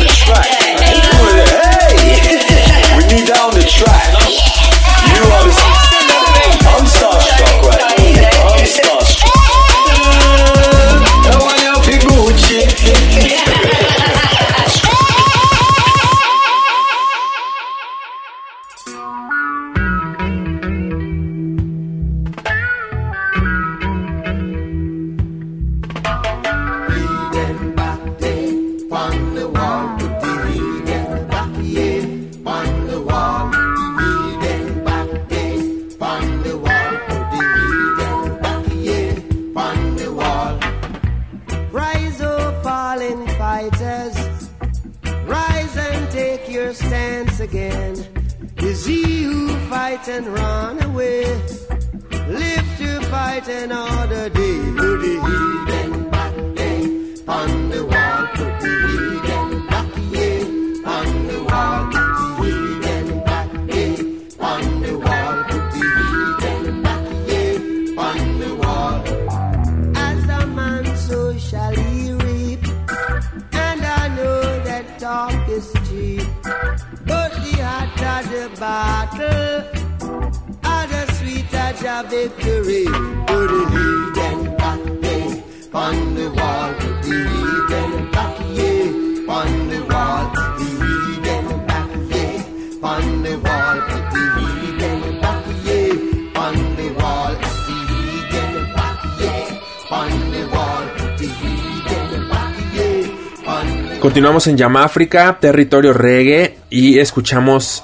Continuamos 104.06 104.46
en 104.46 104.56
Yamáfrica, 104.56 105.36
territorio 105.40 105.92
reggae, 105.92 106.56
y 106.70 107.00
escuchamos 107.00 107.82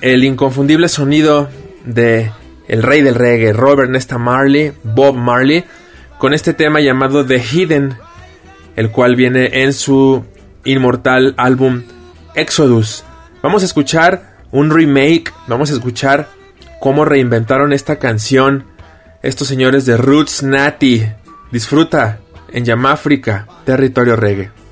el 0.00 0.22
inconfundible 0.22 0.88
sonido 0.88 1.48
de 1.84 2.30
el 2.68 2.80
rey 2.80 3.02
del 3.02 3.16
reggae, 3.16 3.52
Robert 3.52 3.90
Nesta 3.90 4.16
Marley, 4.16 4.72
Bob 4.84 5.16
Marley, 5.16 5.64
con 6.18 6.32
este 6.32 6.54
tema 6.54 6.80
llamado 6.80 7.26
The 7.26 7.40
Hidden, 7.40 7.96
el 8.76 8.92
cual 8.92 9.16
viene 9.16 9.64
en 9.64 9.72
su 9.72 10.24
inmortal 10.62 11.34
álbum 11.38 11.82
Exodus. 12.36 13.02
Vamos 13.42 13.62
a 13.62 13.66
escuchar 13.66 14.36
un 14.52 14.70
remake, 14.70 15.32
vamos 15.48 15.72
a 15.72 15.74
escuchar 15.74 16.28
cómo 16.80 17.04
reinventaron 17.04 17.72
esta 17.72 17.98
canción 17.98 18.64
estos 19.24 19.48
señores 19.48 19.86
de 19.86 19.96
Roots 19.96 20.44
Natty. 20.44 21.02
Disfruta 21.50 22.20
en 22.52 22.64
Yamáfrica, 22.64 23.48
territorio 23.64 24.14
reggae. 24.14 24.63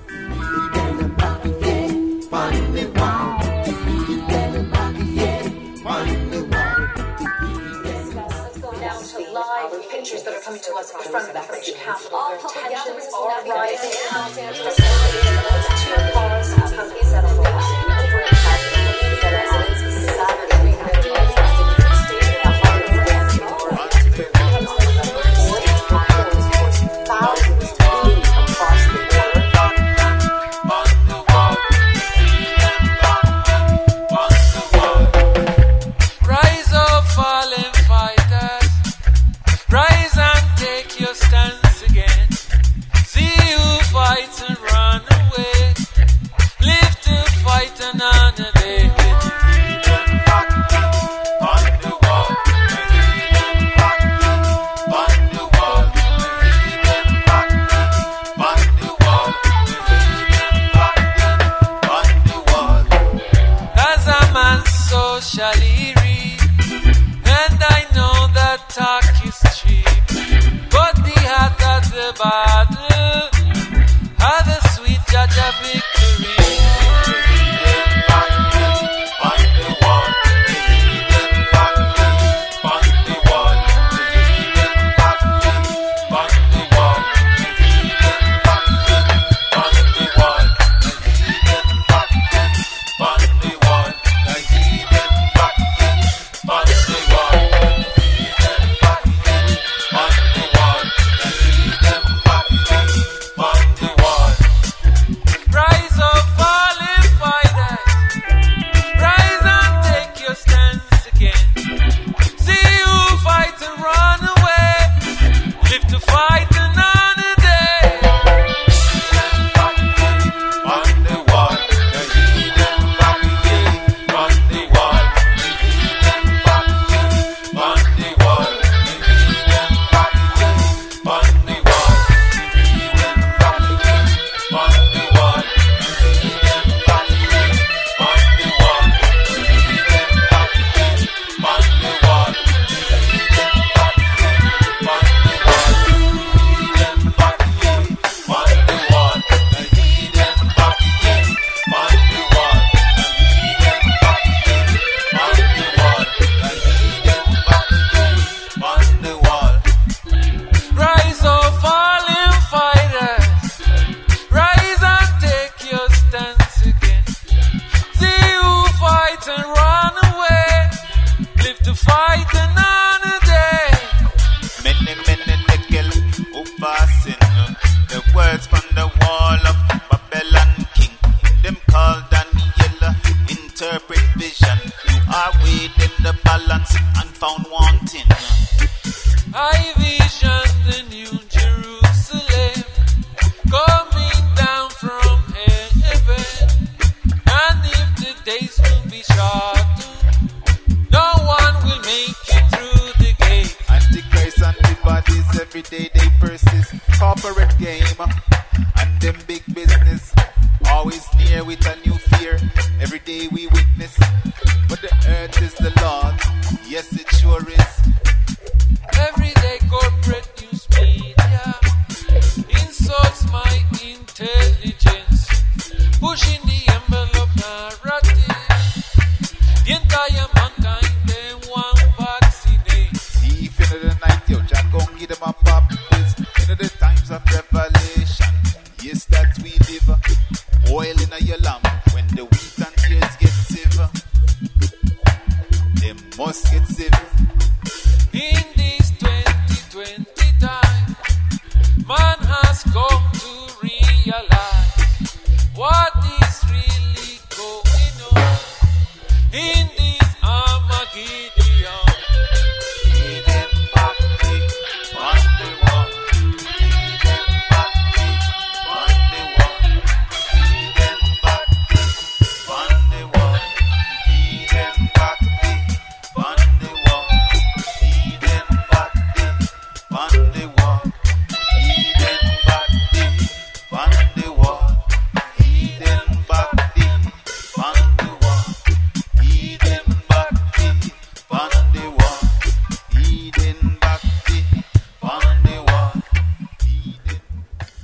has 252.43 252.63
come 252.65 253.03
to 253.13 253.31
realize 253.63 255.17
what 255.55 255.92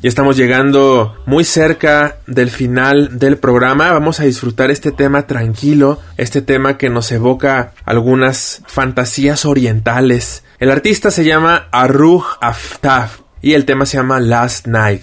Ya 0.08 0.10
estamos 0.10 0.38
llegando 0.38 1.22
muy 1.26 1.44
cerca 1.44 2.16
del 2.26 2.48
final 2.48 3.18
del 3.18 3.36
programa. 3.36 3.92
Vamos 3.92 4.20
a 4.20 4.24
disfrutar 4.24 4.70
este 4.70 4.90
tema 4.90 5.26
tranquilo, 5.26 6.00
este 6.16 6.40
tema 6.40 6.78
que 6.78 6.88
nos 6.88 7.12
evoca 7.12 7.74
algunas 7.84 8.62
fantasías 8.66 9.44
orientales. 9.44 10.44
El 10.60 10.70
artista 10.70 11.10
se 11.10 11.26
llama 11.26 11.68
Aruj 11.72 12.38
Aftaf 12.40 13.20
y 13.42 13.52
el 13.52 13.66
tema 13.66 13.84
se 13.84 13.98
llama 13.98 14.18
Last 14.18 14.66
Night. 14.66 15.02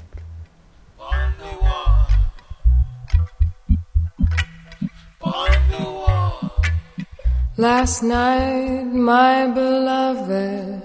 Last 7.58 8.02
night, 8.02 8.88
my 8.92 9.54
beloved 9.54 10.82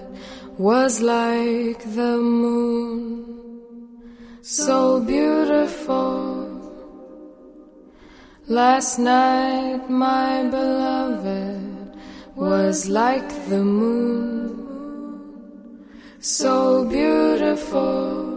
was 0.59 1.01
like 1.01 1.79
the 1.95 2.17
moon. 2.17 3.30
so 4.51 4.99
beautiful. 4.99 6.43
Last 8.49 8.99
night, 8.99 9.89
my 9.89 10.43
beloved 10.43 11.95
was 12.35 12.89
like 12.89 13.29
the 13.47 13.63
moon, 13.63 15.07
so 16.19 16.83
beautiful. 16.83 18.27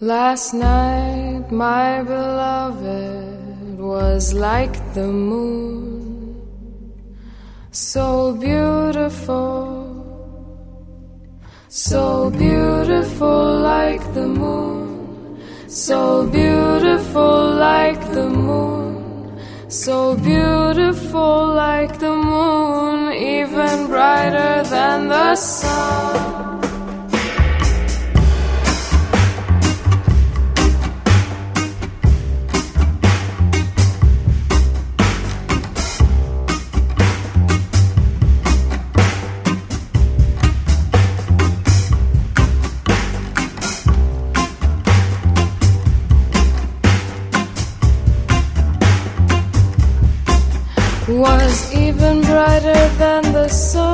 Last 0.00 0.54
night, 0.54 1.52
my 1.52 2.02
beloved 2.02 3.78
was 3.78 4.32
like 4.32 4.72
the 4.94 5.08
moon, 5.08 6.40
so 7.72 8.32
beautiful. 8.32 9.83
So 11.86 12.30
beautiful 12.30 13.58
like 13.60 14.00
the 14.14 14.26
moon, 14.26 15.38
so 15.68 16.26
beautiful 16.26 17.56
like 17.56 18.00
the 18.10 18.26
moon, 18.26 19.38
so 19.68 20.16
beautiful 20.16 21.46
like 21.48 21.98
the 21.98 22.16
moon, 22.16 23.12
even 23.12 23.88
brighter 23.88 24.62
than 24.70 25.08
the 25.08 25.36
sun. 25.36 26.43
brighter 52.44 52.88
than 52.98 53.22
the 53.32 53.48
sun. 53.48 53.93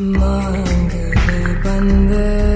मांग 0.00 0.90
बन्ध 1.64 2.55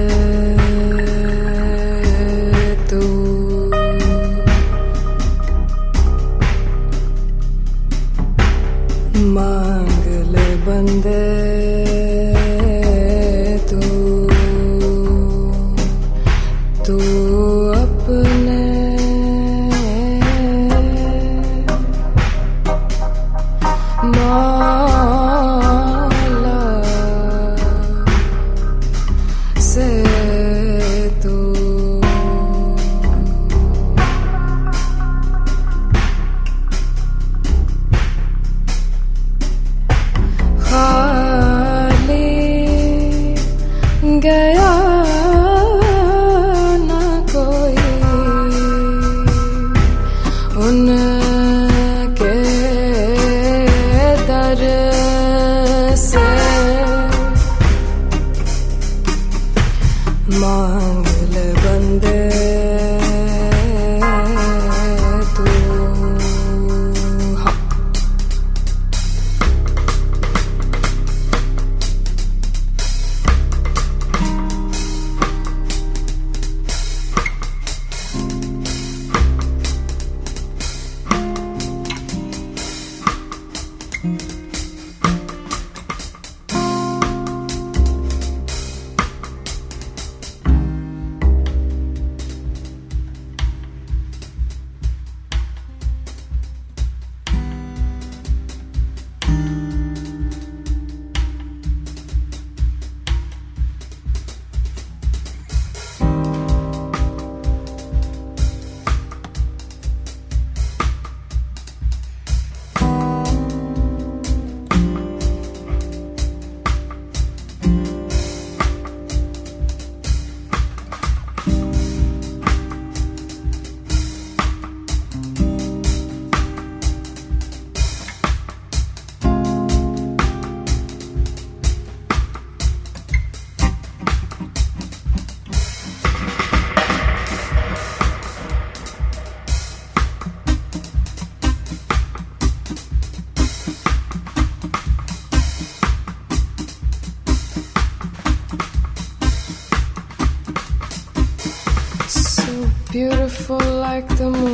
like 154.01 154.17
the 154.17 154.29
moon. 154.29 154.50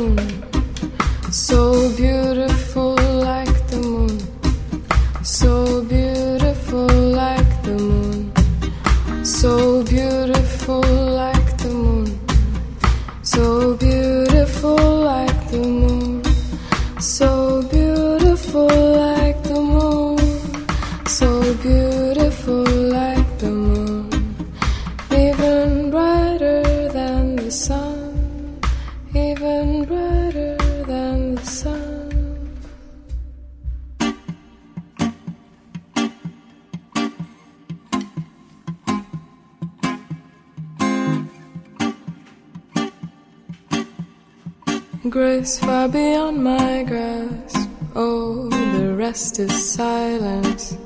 Grace 45.10 45.58
far 45.58 45.88
beyond 45.88 46.42
my 46.44 46.82
grasp. 46.82 47.70
Oh, 47.94 48.48
the 48.50 48.94
rest 48.94 49.38
is 49.38 49.72
silence. 49.72 50.76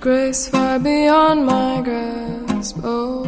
Grace 0.00 0.48
far 0.48 0.78
beyond 0.78 1.44
my 1.44 1.82
grasp. 1.82 2.78
Oh, 2.82 3.24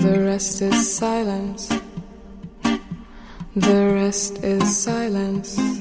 the 0.00 0.20
rest 0.24 0.62
is 0.62 0.96
silence. 0.96 1.68
The 3.54 3.92
rest 3.94 4.42
is 4.42 4.76
silence. 4.76 5.79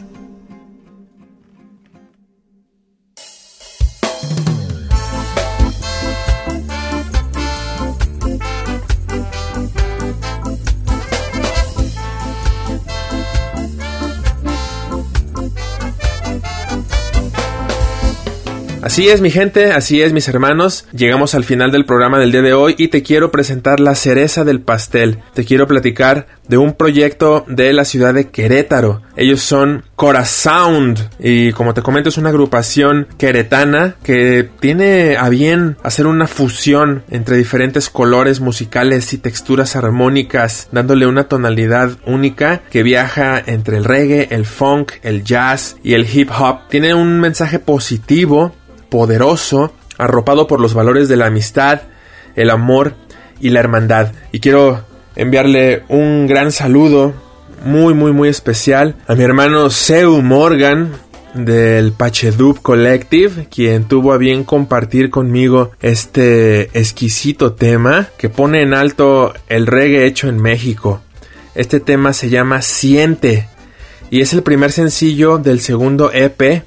Así 18.90 19.08
es 19.08 19.22
mi 19.22 19.30
gente, 19.30 19.72
así 19.72 20.02
es 20.02 20.14
mis 20.14 20.28
hermanos, 20.30 20.88
llegamos 20.94 21.36
al 21.36 21.44
final 21.44 21.72
del 21.72 21.86
programa 21.86 22.18
del 22.18 22.32
día 22.32 22.42
de 22.42 22.54
hoy 22.54 22.74
y 22.76 22.88
te 22.88 23.04
quiero 23.04 23.30
presentar 23.30 23.80
la 23.80 23.94
cereza 23.94 24.44
del 24.44 24.62
pastel. 24.62 25.20
Te 25.36 25.46
quiero 25.46 25.68
platicar 25.68 26.26
de 26.48 26.58
un 26.58 26.74
proyecto 26.74 27.46
de 27.48 27.72
la 27.72 27.86
ciudad 27.86 28.16
de 28.16 28.32
Querétaro. 28.32 29.04
Ellos 29.16 29.42
son 29.42 29.84
Corasound 29.96 31.08
y 31.20 31.52
como 31.52 31.76
te 31.76 31.84
comento 31.84 32.10
es 32.10 32.18
una 32.18 32.30
agrupación 32.30 33.08
queretana 33.20 33.96
que 34.02 34.50
tiene 34.60 35.18
a 35.18 35.30
bien 35.30 35.78
hacer 35.84 36.08
una 36.08 36.26
fusión 36.26 37.04
entre 37.12 37.38
diferentes 37.38 37.92
colores 37.92 38.40
musicales 38.40 39.14
y 39.14 39.20
texturas 39.20 39.76
armónicas, 39.76 40.68
dándole 40.72 41.06
una 41.06 41.26
tonalidad 41.26 41.92
única 42.08 42.64
que 42.72 42.82
viaja 42.82 43.40
entre 43.46 43.78
el 43.78 43.86
reggae, 43.86 44.30
el 44.32 44.48
funk, 44.48 44.94
el 45.04 45.24
jazz 45.24 45.78
y 45.84 45.94
el 45.94 46.08
hip 46.12 46.32
hop. 46.32 46.62
Tiene 46.70 46.96
un 46.96 47.20
mensaje 47.20 47.60
positivo 47.60 48.56
poderoso, 48.90 49.74
arropado 49.98 50.48
por 50.48 50.60
los 50.60 50.74
valores 50.74 51.10
de 51.10 51.18
la 51.18 51.28
amistad, 51.28 51.82
el 52.36 52.50
amor 52.50 52.94
y 53.40 53.50
la 53.50 53.60
hermandad. 53.60 54.14
Y 54.32 54.40
quiero 54.40 54.84
enviarle 55.16 55.84
un 55.90 56.28
gran 56.28 56.52
saludo, 56.52 57.14
muy, 57.66 57.94
muy, 57.94 58.12
muy 58.12 58.30
especial, 58.30 58.96
a 59.08 59.16
mi 59.16 59.24
hermano 59.24 59.70
Seu 59.70 60.22
Morgan 60.22 60.94
del 61.34 61.92
Pachedub 61.92 62.62
Collective, 62.62 63.48
quien 63.50 63.84
tuvo 63.86 64.14
a 64.14 64.18
bien 64.18 64.44
compartir 64.44 65.10
conmigo 65.10 65.72
este 65.82 66.64
exquisito 66.78 67.54
tema 67.54 68.08
que 68.18 68.30
pone 68.30 68.62
en 68.62 68.74
alto 68.74 69.34
el 69.48 69.68
reggae 69.68 70.06
hecho 70.06 70.28
en 70.28 70.42
México. 70.42 71.02
Este 71.56 71.80
tema 71.80 72.14
se 72.14 72.30
llama 72.30 72.62
Siente 72.62 73.48
y 74.10 74.22
es 74.22 74.34
el 74.34 74.44
primer 74.44 74.72
sencillo 74.72 75.38
del 75.38 75.60
segundo 75.60 76.12
EP 76.12 76.64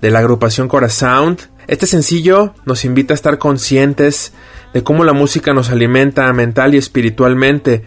de 0.00 0.10
la 0.10 0.20
agrupación 0.20 0.68
Corasound. 0.68 1.40
Este 1.66 1.86
sencillo 1.86 2.54
nos 2.64 2.84
invita 2.84 3.14
a 3.14 3.16
estar 3.16 3.38
conscientes 3.38 4.32
de 4.72 4.82
cómo 4.82 5.04
la 5.04 5.12
música 5.12 5.52
nos 5.52 5.70
alimenta 5.70 6.32
mental 6.32 6.74
y 6.74 6.78
espiritualmente 6.78 7.84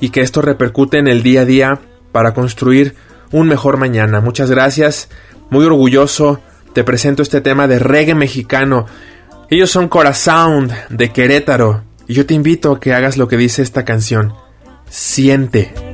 y 0.00 0.10
que 0.10 0.20
esto 0.20 0.42
repercute 0.42 0.98
en 0.98 1.08
el 1.08 1.22
día 1.22 1.42
a 1.42 1.44
día 1.44 1.80
para 2.12 2.34
construir 2.34 2.94
un 3.30 3.48
mejor 3.48 3.76
mañana. 3.76 4.20
Muchas 4.20 4.50
gracias, 4.50 5.08
muy 5.50 5.64
orgulloso 5.64 6.40
te 6.72 6.84
presento 6.84 7.22
este 7.22 7.40
tema 7.40 7.66
de 7.66 7.78
reggae 7.78 8.14
mexicano. 8.14 8.86
Ellos 9.48 9.70
son 9.70 9.88
Corasound 9.88 10.72
de 10.88 11.10
Querétaro 11.10 11.82
y 12.06 12.14
yo 12.14 12.26
te 12.26 12.34
invito 12.34 12.72
a 12.72 12.80
que 12.80 12.92
hagas 12.92 13.16
lo 13.16 13.26
que 13.26 13.36
dice 13.36 13.62
esta 13.62 13.84
canción. 13.84 14.34
Siente. 14.88 15.89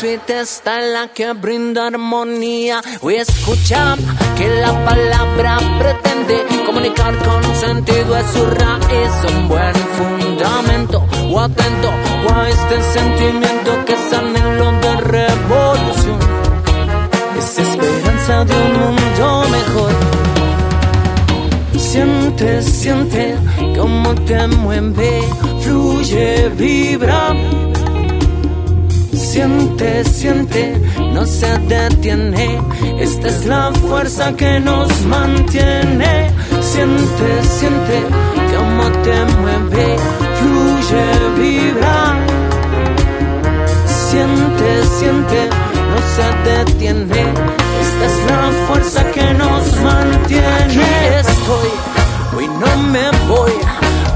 Sweet 0.00 0.30
está 0.30 0.80
la 0.80 1.08
que 1.08 1.34
brinda 1.34 1.88
armonía. 1.88 2.80
Hoy 3.02 3.16
escucha 3.16 3.96
que 4.34 4.48
la 4.48 4.72
palabra 4.82 5.58
pretende 5.78 6.42
comunicar 6.64 7.14
con 7.18 7.42
sentido 7.56 8.16
es 8.16 8.26
su 8.28 8.46
raíz, 8.46 9.12
un 9.30 9.46
buen 9.46 9.74
fundamento. 9.98 11.06
O 11.30 11.38
atento 11.38 11.90
a 12.32 12.48
este 12.48 12.82
sentimiento 12.94 13.84
que 13.84 13.92
es 13.92 14.12
anhelo 14.14 14.72
de 14.80 14.96
revolución. 15.02 16.18
Es 17.38 17.58
esperanza 17.58 18.44
de 18.46 18.54
un 18.56 18.72
mundo 18.80 19.44
mejor. 19.50 19.92
Siente, 21.76 22.62
siente 22.62 23.36
cómo 23.78 24.14
te 24.14 24.46
mueve, 24.46 25.28
fluye, 25.60 26.48
vibra 26.56 27.34
siente, 29.32 30.04
siente, 30.04 30.76
no 31.12 31.24
se 31.24 31.56
detiene. 31.58 32.60
Esta 32.98 33.28
es 33.28 33.46
la 33.46 33.72
fuerza 33.72 34.34
que 34.36 34.58
nos 34.58 34.88
mantiene. 35.02 36.30
Siente, 36.60 37.28
siente, 37.58 37.96
cómo 38.52 38.84
te 39.04 39.16
mueve, 39.40 39.96
fluye, 40.38 41.04
vibra. 41.38 42.18
Siente, 44.08 44.68
siente, 44.98 45.48
no 45.90 45.98
se 46.14 46.50
detiene. 46.50 47.22
Esta 47.84 48.04
es 48.10 48.16
la 48.30 48.66
fuerza 48.66 49.10
que 49.12 49.32
nos 49.34 49.64
mantiene. 49.80 50.64
Aquí 50.64 50.80
estoy, 51.20 51.70
hoy 52.36 52.48
no 52.48 52.76
me 52.92 53.06
voy. 53.28 53.52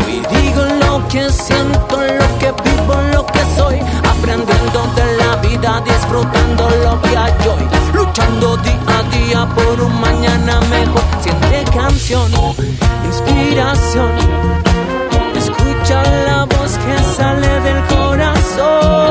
Hoy 0.06 0.22
digo 0.30 0.73
que 1.14 1.30
siento, 1.30 1.96
lo 1.96 2.28
que 2.40 2.50
vivo, 2.64 2.94
lo 3.12 3.24
que 3.26 3.42
soy. 3.56 3.78
Aprendiendo 4.12 4.80
de 4.98 5.06
la 5.20 5.36
vida, 5.36 5.80
disfrutando 5.86 6.68
lo 6.84 7.00
que 7.02 7.16
hay 7.16 7.32
hoy. 7.50 7.64
Luchando 7.94 8.56
día 8.56 8.98
a 8.98 9.02
día 9.14 9.48
por 9.54 9.80
un 9.80 10.00
mañana 10.00 10.60
mejor. 10.74 11.04
Siente 11.22 11.64
canción, 11.70 12.30
inspiración. 13.06 14.10
Escucha 15.36 16.02
la 16.26 16.44
voz 16.46 16.72
que 16.84 16.96
sale 17.16 17.60
del 17.60 17.80
corazón. 17.94 19.04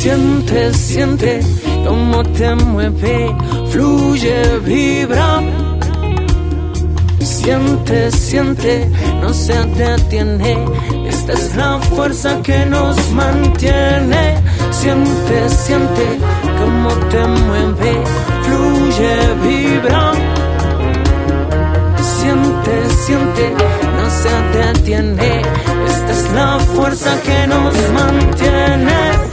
Siente, 0.00 0.72
siente 0.72 1.40
cómo 1.86 2.22
te 2.22 2.54
mueve, 2.54 3.36
fluye, 3.70 4.42
vibra. 4.64 5.40
Siente, 7.20 8.10
siente, 8.12 8.88
no 9.20 9.32
se 9.32 9.54
detiene. 9.54 10.64
Esta 11.06 11.32
es 11.32 11.56
la 11.56 11.78
fuerza 11.78 12.40
que 12.42 12.66
nos 12.66 12.96
mantiene. 13.12 14.36
Siente, 14.70 15.48
siente 15.48 16.06
cómo 16.58 16.88
te 17.10 17.26
mueve, 17.26 18.04
fluye, 18.44 19.14
vibra. 19.42 20.12
Siente, 22.18 22.74
siente, 23.04 23.54
no 23.96 24.06
se 24.22 24.58
detiene. 24.58 25.42
Esta 25.88 26.12
es 26.12 26.32
la 26.32 26.58
fuerza 26.58 27.10
que 27.22 27.46
nos 27.46 27.74
mantiene. 27.92 29.29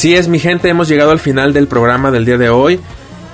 Así 0.00 0.14
es, 0.14 0.28
mi 0.28 0.38
gente, 0.38 0.70
hemos 0.70 0.88
llegado 0.88 1.10
al 1.10 1.18
final 1.18 1.52
del 1.52 1.68
programa 1.68 2.10
del 2.10 2.24
día 2.24 2.38
de 2.38 2.48
hoy. 2.48 2.80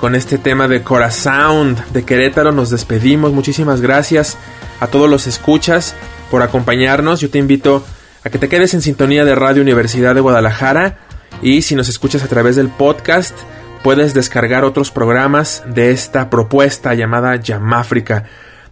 Con 0.01 0.17
este 0.17 0.37
tema 0.37 0.67
de 0.67 0.83
Corasound 0.83 1.79
de 1.93 2.05
Querétaro 2.05 2.51
nos 2.51 2.71
despedimos. 2.71 3.33
Muchísimas 3.33 3.81
gracias 3.81 4.37
a 4.81 4.89
todos 4.89 5.09
los 5.09 5.29
escuchas 5.29 5.95
por 6.29 6.43
acompañarnos. 6.43 7.21
Yo 7.21 7.31
te 7.31 7.39
invito 7.39 7.87
a 8.25 8.31
que 8.31 8.39
te 8.39 8.49
quedes 8.49 8.75
en 8.75 8.83
sintonía 8.83 9.25
de 9.25 9.37
Radio 9.37 9.63
Universidad 9.63 10.17
de 10.17 10.21
Guadalajara 10.21 10.99
y 11.41 11.63
si 11.63 11.77
nos 11.77 11.89
escuchas 11.89 12.25
a 12.25 12.27
través 12.27 12.57
del 12.57 12.69
podcast 12.69 13.39
puedes 13.85 14.13
descargar 14.13 14.65
otros 14.65 14.91
programas 14.91 15.63
de 15.73 15.93
esta 15.93 16.31
propuesta 16.31 16.95
llamada 16.95 17.37
Yamáfrica. 17.37 18.25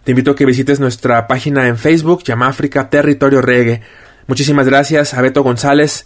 Te 0.03 0.11
invito 0.11 0.31
a 0.31 0.35
que 0.35 0.45
visites 0.45 0.81
nuestra 0.81 1.27
página 1.27 1.69
en 1.69 1.77
Facebook, 1.77 2.25
Yamáfrica 2.25 2.89
Territorio 2.89 3.41
Reggae. 3.41 3.79
Muchísimas 4.27 4.67
gracias 4.67 5.13
a 5.13 5.21
Beto 5.21 5.43
González 5.43 6.05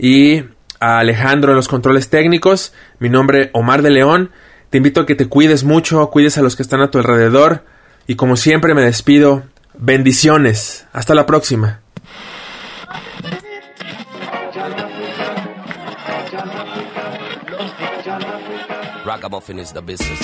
y 0.00 0.42
a 0.80 0.98
Alejandro 0.98 1.52
en 1.52 1.56
los 1.56 1.68
controles 1.68 2.10
técnicos. 2.10 2.72
Mi 2.98 3.08
nombre 3.08 3.50
Omar 3.52 3.82
de 3.82 3.90
León. 3.90 4.30
Te 4.70 4.78
invito 4.78 5.00
a 5.00 5.06
que 5.06 5.14
te 5.14 5.28
cuides 5.28 5.64
mucho, 5.64 6.10
cuides 6.10 6.36
a 6.38 6.42
los 6.42 6.56
que 6.56 6.62
están 6.62 6.80
a 6.80 6.90
tu 6.90 6.98
alrededor 6.98 7.64
y 8.06 8.16
como 8.16 8.36
siempre 8.36 8.74
me 8.74 8.82
despido. 8.82 9.44
Bendiciones. 9.74 10.86
Hasta 10.92 11.14
la 11.14 11.24
próxima. 11.26 11.80
Ragamuffin 19.04 19.58
is 19.58 19.72
the 19.72 19.80
business. 19.80 20.18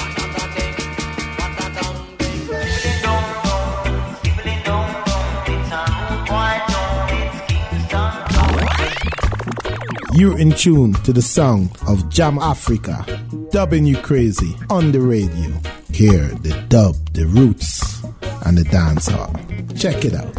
You're 10.16 10.38
in 10.38 10.52
tune 10.52 10.92
to 11.02 11.12
the 11.12 11.20
sound 11.20 11.76
of 11.88 12.08
Jam 12.08 12.38
Africa, 12.38 13.04
dubbing 13.50 13.84
you 13.84 13.96
crazy 13.96 14.56
on 14.70 14.92
the 14.92 15.00
radio. 15.00 15.50
Hear 15.90 16.28
the 16.28 16.64
dub, 16.68 16.94
the 17.14 17.26
roots, 17.26 18.00
and 18.46 18.56
the 18.56 18.62
dance 18.62 19.08
hall. 19.08 19.34
Check 19.76 20.04
it 20.04 20.14
out. 20.14 20.32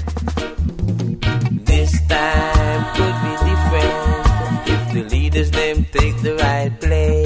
This 1.65 1.91
time 2.07 2.95
could 2.95 3.17
be 3.25 3.33
different 3.51 4.69
if 4.69 4.93
the 4.93 5.03
leaders 5.13 5.51
them 5.51 5.85
take 5.91 6.21
the 6.21 6.37
right 6.37 6.79
place. 6.79 7.24